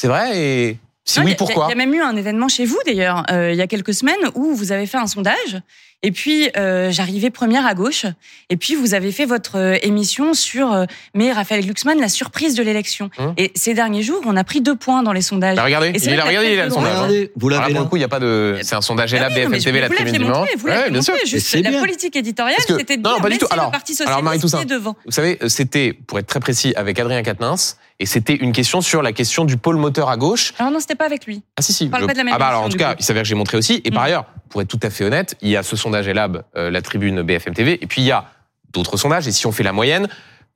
[0.00, 1.66] C'est vrai et si Non, oui, pourquoi?
[1.66, 3.94] Il y a même eu un événement chez vous d'ailleurs, euh, il y a quelques
[3.94, 5.60] semaines, où vous avez fait un sondage.
[6.02, 8.04] Et puis euh, j'arrivais première à gauche.
[8.50, 10.84] Et puis vous avez fait votre euh, émission sur euh,
[11.14, 13.10] mais Raphaël Glucksmann, la surprise de l'élection.
[13.18, 13.34] Hum.
[13.38, 15.56] Et ces derniers jours, on a pris deux points dans les sondages.
[15.56, 16.92] Bah, Regardez, Et il a la regardé, il a le sondage.
[16.92, 16.96] hein.
[16.96, 17.80] Regardez, vous l'avez pour là.
[17.80, 18.58] le coup, il n'y a pas de.
[18.62, 20.48] C'est un sondage Ah oui, mais BFM TV l'après-midi fait dimanche.
[20.58, 21.14] vous l'avez Ouais, sûr.
[21.24, 21.80] juste c'est la bien.
[21.80, 23.46] politique éditoriale, c'était de non, dire pas du tout.
[23.50, 24.64] Alors- le Parti alors, Marie Toussaint.
[24.64, 24.96] devant.
[25.06, 29.00] Vous savez, c'était, pour être très précis, avec Adrien Quatennens, et c'était une question sur
[29.02, 30.52] la question du pôle moteur à gauche.
[30.58, 31.42] Alors non, c'était pas avec lui.
[31.56, 31.88] Ah si, si.
[31.88, 33.34] parle pas de la même ah bah alors, en tout cas, il s'avère que j'ai
[33.34, 33.80] montré aussi.
[33.86, 34.06] Et par Mm.
[34.06, 36.82] ailleurs, pour être tout à fait honnête, il y a ce sondage Elab, euh, la
[36.82, 38.24] tribune BFM TV, et puis il y a
[38.72, 39.26] d'autres sondages.
[39.28, 40.08] Et si on fait la moyenne,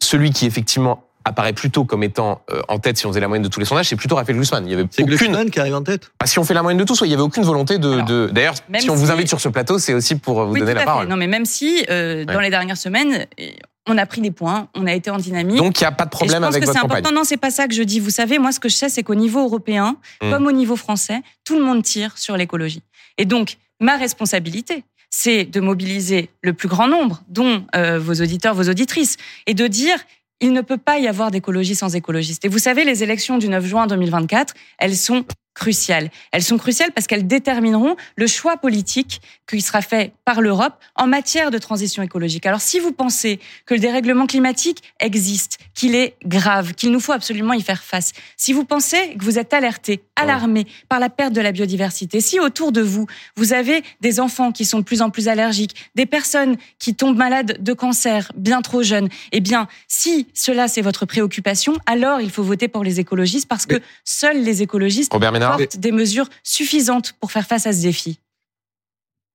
[0.02, 3.44] celui qui effectivement apparaît plutôt comme étant euh, en tête si on faisait la moyenne
[3.44, 4.66] de tous les sondages, c'est plutôt Raphaël Glucksmann.
[4.66, 5.16] Il y avait C'est aucune.
[5.16, 6.10] Glucksmann qui arrive en tête.
[6.18, 7.92] Ah, si on fait la moyenne de tous, il y avait aucune volonté de.
[7.92, 8.28] Alors, de...
[8.32, 10.76] D'ailleurs, si on vous invite sur ce plateau, c'est aussi pour vous oui, donner tout
[10.78, 11.04] la à parole.
[11.04, 11.10] fait.
[11.10, 12.42] Non, mais même si euh, dans Ouais.
[12.44, 13.44] les dernières semaines, euh,
[13.86, 15.58] on a pris des points, on a été en dynamique.
[15.58, 16.98] Donc il n'y a pas de Et je problème pense avec que votre campagne.
[16.98, 17.14] important.
[17.14, 18.00] Non, c'est pas ça que je dis.
[18.00, 20.30] Vous savez, moi, ce que je sais, c'est qu'au niveau européen, Mm.
[20.30, 22.82] comme au niveau français, tout le monde tire sur l'écologie.
[23.18, 28.54] Et donc, ma responsabilité, c'est de mobiliser le plus grand nombre, dont euh, vos auditeurs,
[28.54, 29.98] vos auditrices, et de dire
[30.40, 32.44] il ne peut pas y avoir d'écologie sans écologistes.
[32.44, 35.24] Et vous savez, les élections du 9 juin 2024, elles sont
[35.54, 36.10] cruciales.
[36.32, 41.06] Elles sont cruciales parce qu'elles détermineront le choix politique qui sera fait par l'Europe en
[41.06, 42.46] matière de transition écologique.
[42.46, 47.12] Alors si vous pensez que le dérèglement climatique existe, qu'il est grave, qu'il nous faut
[47.12, 51.32] absolument y faire face, si vous pensez que vous êtes alerté, alarmé par la perte
[51.32, 55.02] de la biodiversité, si autour de vous, vous avez des enfants qui sont de plus
[55.02, 59.66] en plus allergiques, des personnes qui tombent malades de cancer bien trop jeunes, eh bien,
[59.88, 63.82] si cela c'est votre préoccupation, alors il faut voter pour les écologistes parce que Mais-
[64.04, 68.18] seuls les écologistes Robert Ménard des mesures suffisantes pour faire face à ce défi.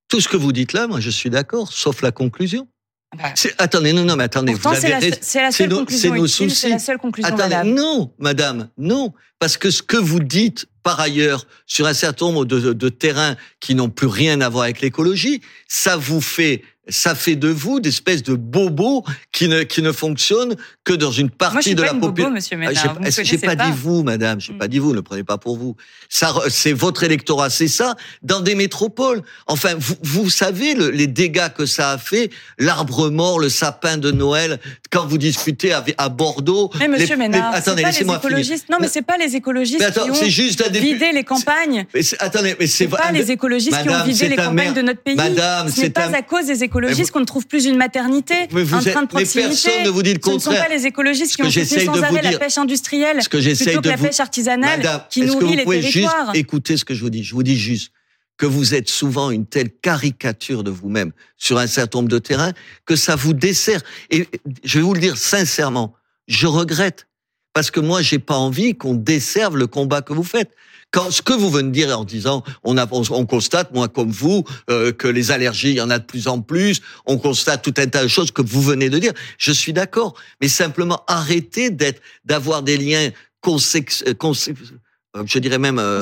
[0.08, 2.68] Tout ce que vous dites là, moi, je suis d'accord, sauf la conclusion.
[3.18, 6.26] Bah, C'est- Attendez, non, non, mais attendez, Pourtant, c'est la, seule nos- conclusion c'est nos
[6.26, 6.70] utile, soucis.
[6.70, 9.14] la seule conclusion Attendez, non, madame, non.
[9.40, 13.36] Parce que ce que vous dites, par ailleurs, sur un certain nombre de, de terrains
[13.60, 17.80] qui n'ont plus rien à voir avec l'écologie, ça vous fait, ça fait de vous
[17.80, 21.82] des espèces de bobos qui ne, qui ne fonctionnent que dans une partie Moi, de
[21.82, 22.32] pas la population.
[22.34, 22.74] monsieur Ah, Ménard.
[23.02, 24.40] Me j'ai connaissez pas, dit vous, madame.
[24.40, 24.58] J'ai Mm.
[24.58, 24.94] pas dit vous.
[24.94, 25.76] Ne prenez pas pour vous.
[26.10, 27.96] Ça, c'est votre électorat, c'est ça.
[28.22, 29.22] Dans des métropoles.
[29.48, 32.30] Enfin, vous, vous savez le- les dégâts que ça a fait.
[32.60, 34.60] L'arbre mort, le sapin de Noël.
[34.92, 36.70] Quand vous discutez avec- à Bordeaux.
[36.80, 38.30] Mais monsieur les- les- Ménard, c'est attendez, pas les laissez-moi finir.
[38.38, 38.70] écologistes.
[38.70, 40.86] Non, mais c'est pas les écologistes Mais attends, qui ont juste début.
[40.86, 41.86] vidé les campagnes.
[41.94, 45.02] Mais attendez, mais c'est pas les écologistes qui ont Madame, vidé les campagnes de notre
[45.02, 45.16] pays.
[45.16, 48.48] Madame, c'est pas à cause des Mais écologistes vous- qu'on ne trouve plus une maternité,
[48.52, 49.50] Mais vous un train de mais proximité.
[49.50, 50.68] personne ne vous dit le Ce ne sont contraire.
[50.68, 53.82] pas les écologistes Ce qui ont soutenu sans arrêt la pêche industrielle, Ce que plutôt
[53.82, 56.26] que la vous- pêche artisanale Madame, qui est-ce que nourrit vous les pouvez territoires.
[56.34, 57.24] juste écouter ce que je vous dis?
[57.24, 57.92] Je vous dis juste
[58.38, 62.52] que vous êtes souvent une telle caricature de vous-même sur un certain nombre de terrains
[62.86, 63.82] que ça vous dessert.
[64.10, 64.28] Et
[64.64, 65.94] je vais vous le dire sincèrement,
[66.28, 67.08] je regrette
[67.56, 70.52] parce que moi j'ai pas envie qu'on desserve le combat que vous faites.
[70.92, 73.88] Quand ce que vous venez de dire en disant, on, a, on, on constate, moi
[73.90, 77.18] comme vous, euh, que les allergies, il y en a de plus en plus, on
[77.18, 79.12] constate tout un tas de choses que vous venez de dire.
[79.38, 83.10] Je suis d'accord, mais simplement arrêtez d'être, d'avoir des liens
[83.42, 84.50] consex, euh, conse-
[85.18, 86.02] euh, je dirais même euh.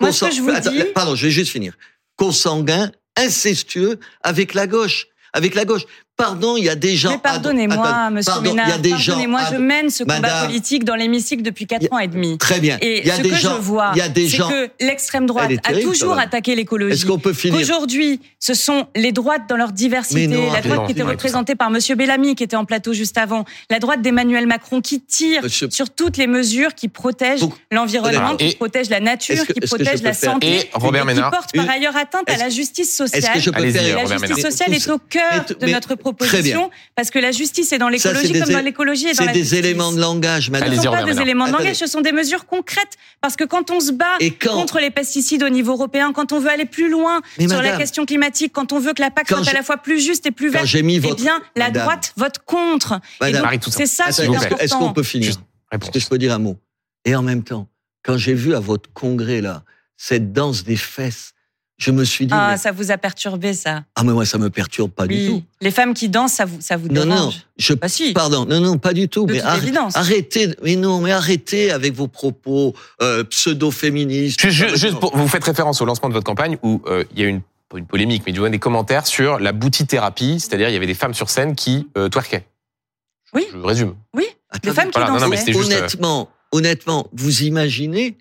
[0.00, 1.74] Moi, ce que je vous Attends, dis, Pardon, je vais juste finir.
[2.16, 5.06] Consanguin, incestueux avec la gauche.
[5.34, 5.82] Avec la gauche.
[6.16, 7.10] Pardon, il y a des gens.
[7.10, 9.12] Mais pardonnez-moi, monsieur pardon, Ménard, il y a des gens.
[9.14, 10.46] pardonnez-moi, je mène ce combat Madame.
[10.46, 12.36] politique dans l'hémicycle depuis quatre ans et demi.
[12.38, 12.76] Très bien.
[12.82, 13.56] Et il y a ce des que gens.
[13.56, 16.92] je vois, c'est que l'extrême droite a toujours attaqué l'écologie.
[16.94, 20.80] Est-ce qu'on peut finir Aujourd'hui, ce sont les droites dans leur diversité, non, la droite
[20.80, 24.02] non, qui était représentée par Monsieur Bellamy, qui était en plateau juste avant, la droite
[24.02, 29.00] d'Emmanuel Macron, qui tire Monsieur- sur toutes les mesures qui protègent l'environnement, qui protègent la
[29.00, 32.36] nature, que- qui protègent la faire- santé, Et Robert qui portent par ailleurs atteinte à
[32.36, 33.22] la justice sociale.
[33.24, 35.96] La justice sociale est au cœur de notre.
[36.02, 39.16] Proposition, parce que la justice est dans c'est l'écologie des comme dans l'écologie et dans
[39.18, 39.58] C'est la des justice.
[39.58, 40.68] éléments de langage, Ce madame.
[40.68, 42.96] ne Allez-y, sont pas des éléments de langage, ce sont des mesures concrètes.
[43.20, 46.32] Parce que quand on se bat Et quand contre les pesticides au niveau européen, quand
[46.32, 49.28] on veut aller plus loin sur la question climatique, quand on veut que la PAC
[49.28, 51.82] soit à la fois plus juste et plus verte, eh bien, la Madame.
[51.84, 53.00] droite vote contre.
[53.70, 54.56] C'est ça qui est important.
[54.58, 55.34] Est-ce qu'on peut finir?
[55.72, 56.56] Est-ce que je peux dire un mot?
[57.04, 57.68] Et en même temps,
[58.04, 59.62] quand j'ai vu à votre congrès là
[59.96, 61.32] cette danse des fesses,
[61.82, 63.82] je me suis dit Ah, mais- ça vous a perturbé, ça.
[63.96, 65.42] ah mais moi ça me perturbe pas du tout.
[65.60, 68.12] Les femmes qui dansent, ça vous, ça vous dérange non, je Bah si.
[68.12, 69.26] pardon, non non pas du tout.
[69.26, 69.96] De mais toute arr- évidence.
[69.96, 74.40] arrêtez, mais non, mais arrêtez avec vos propos euh, pseudo-féministes.
[74.40, 77.20] Juste, juste- juste pour, vous faites référence au lancement de votre campagne où euh, il
[77.20, 77.40] y a une,
[77.76, 80.94] une polémique, mais du moins des commentaires sur la boutithérapie, c'est-à-dire il y avait des
[80.94, 82.46] femmes sur scène qui euh, twerkaient.
[83.34, 83.46] Oui.
[83.52, 83.94] Je résume.
[84.14, 84.26] Oui,
[84.62, 88.16] les femmes qui Voilà, non, non, mais juste, euh, honnêtement, honnêtement, vous imaginez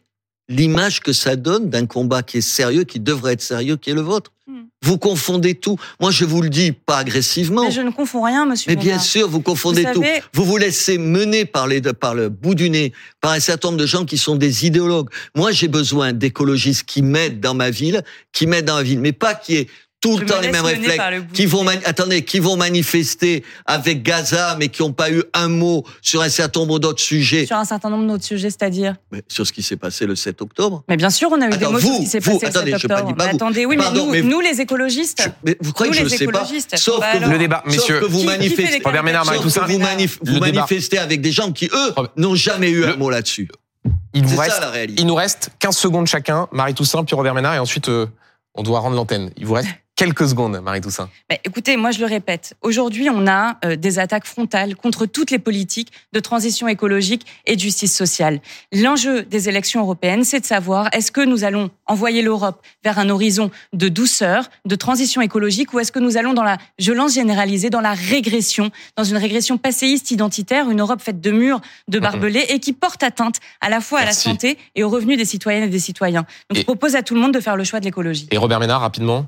[0.51, 3.93] l'image que ça donne d'un combat qui est sérieux, qui devrait être sérieux, qui est
[3.93, 4.31] le vôtre.
[4.47, 4.63] Hmm.
[4.83, 5.77] Vous confondez tout.
[5.99, 7.63] Moi, je vous le dis pas agressivement.
[7.63, 8.69] Mais je ne confonds rien, monsieur.
[8.69, 9.03] Mais bien Ménard.
[9.03, 10.01] sûr, vous confondez Vous tout.
[10.03, 12.91] savez- Vous vous laissez mener par, les, par le bout du nez
[13.21, 15.09] par un certain nombre de gens qui sont des idéologues.
[15.35, 19.13] Moi, j'ai besoin d'écologistes qui m'aident dans ma ville, qui m'aident dans ma ville, mais
[19.13, 19.67] pas qui aient
[20.01, 23.43] tout Je le me temps les mêmes réflexes, le qui vont attendez, qui vont manifester
[23.67, 27.45] avec Gaza, mais qui n'ont pas eu un mot sur un certain nombre d'autres sujets,
[27.45, 30.41] Sur un certain nombre d'autres sujets, c'est-à-dire Mais sur ce qui s'est passé le 7
[30.41, 30.83] octobre.
[30.89, 32.45] Mais bien sûr, on a eu des Attends, mots sur ce qui s'est vous, passé
[32.47, 33.15] attendez, le je 7 pas octobre.
[33.15, 33.35] pas Mais vous.
[33.35, 35.97] attendez, oui, Pardon, mais mais nous, vous- nous, les écologistes, Je- mais vous croyez nous,
[35.97, 36.77] que je les ne sais pas.
[36.77, 37.99] Sauf Bah que alors, vous, Le débat, sauf messieurs.
[37.99, 38.81] que vous manifestez.
[38.83, 43.49] Robert Ménard, vous, manifestez avec des gens qui, eux, n'ont jamais eu un mot là-dessus.
[44.13, 45.01] Il, ça, reste, la réalité.
[45.01, 48.07] il nous reste 15 secondes chacun, Marie Toussaint, puis Robert Ménard, et ensuite euh,
[48.55, 49.31] on doit rendre l'antenne.
[49.37, 49.69] Il vous reste
[50.01, 51.09] quelques secondes, Marie Toussaint.
[51.29, 55.29] Mais écoutez, moi je le répète, aujourd'hui on a euh, des attaques frontales contre toutes
[55.29, 58.41] les politiques de transition écologique et de justice sociale.
[58.73, 63.09] L'enjeu des élections européennes, c'est de savoir est-ce que nous allons envoyer l'Europe vers un
[63.09, 67.69] horizon de douceur, de transition écologique, ou est-ce que nous allons dans la violence généralisée,
[67.69, 72.45] dans la régression, dans une régression passéiste identitaire, une Europe faite de murs, de barbelés
[72.49, 75.63] et qui porte atteinte à la fois à la santé et aux revenus des citoyennes
[75.63, 76.25] et des citoyens.
[76.49, 78.27] Donc Et- je propose à tout le monde de faire le choix de l'écologie.
[78.31, 79.27] Et Robert Ménard, rapidement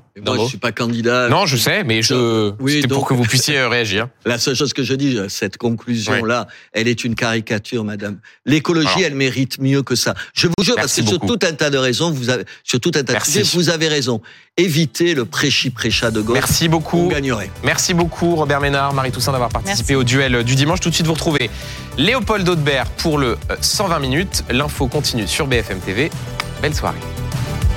[0.64, 1.28] Pas candidat.
[1.28, 2.54] Non, je sais, mais je...
[2.58, 4.08] Oui, c'était pour que vous puissiez euh, réagir.
[4.24, 8.16] La seule chose que je dis, cette conclusion-là, elle est une caricature, madame.
[8.46, 10.14] L'écologie, elle mérite mieux que ça.
[10.32, 12.92] Je vous jure, parce que sur tout un tas de raisons, vous avez, sur tout
[12.94, 13.40] un tas Merci.
[13.40, 14.22] de sujets, vous avez raison.
[14.56, 16.38] Évitez le prêchi-prêcha de gauche.
[16.38, 17.08] Merci Vous beaucoup.
[17.08, 17.50] gagnerez.
[17.62, 19.94] Merci beaucoup Robert Ménard, Marie Toussaint d'avoir participé Merci.
[19.96, 20.80] au duel du dimanche.
[20.80, 21.50] Tout de suite vous retrouvez
[21.98, 24.44] Léopold Audebert pour le euh, 120 minutes.
[24.50, 26.10] L'info continue sur BFM TV.
[26.62, 27.00] Belle soirée.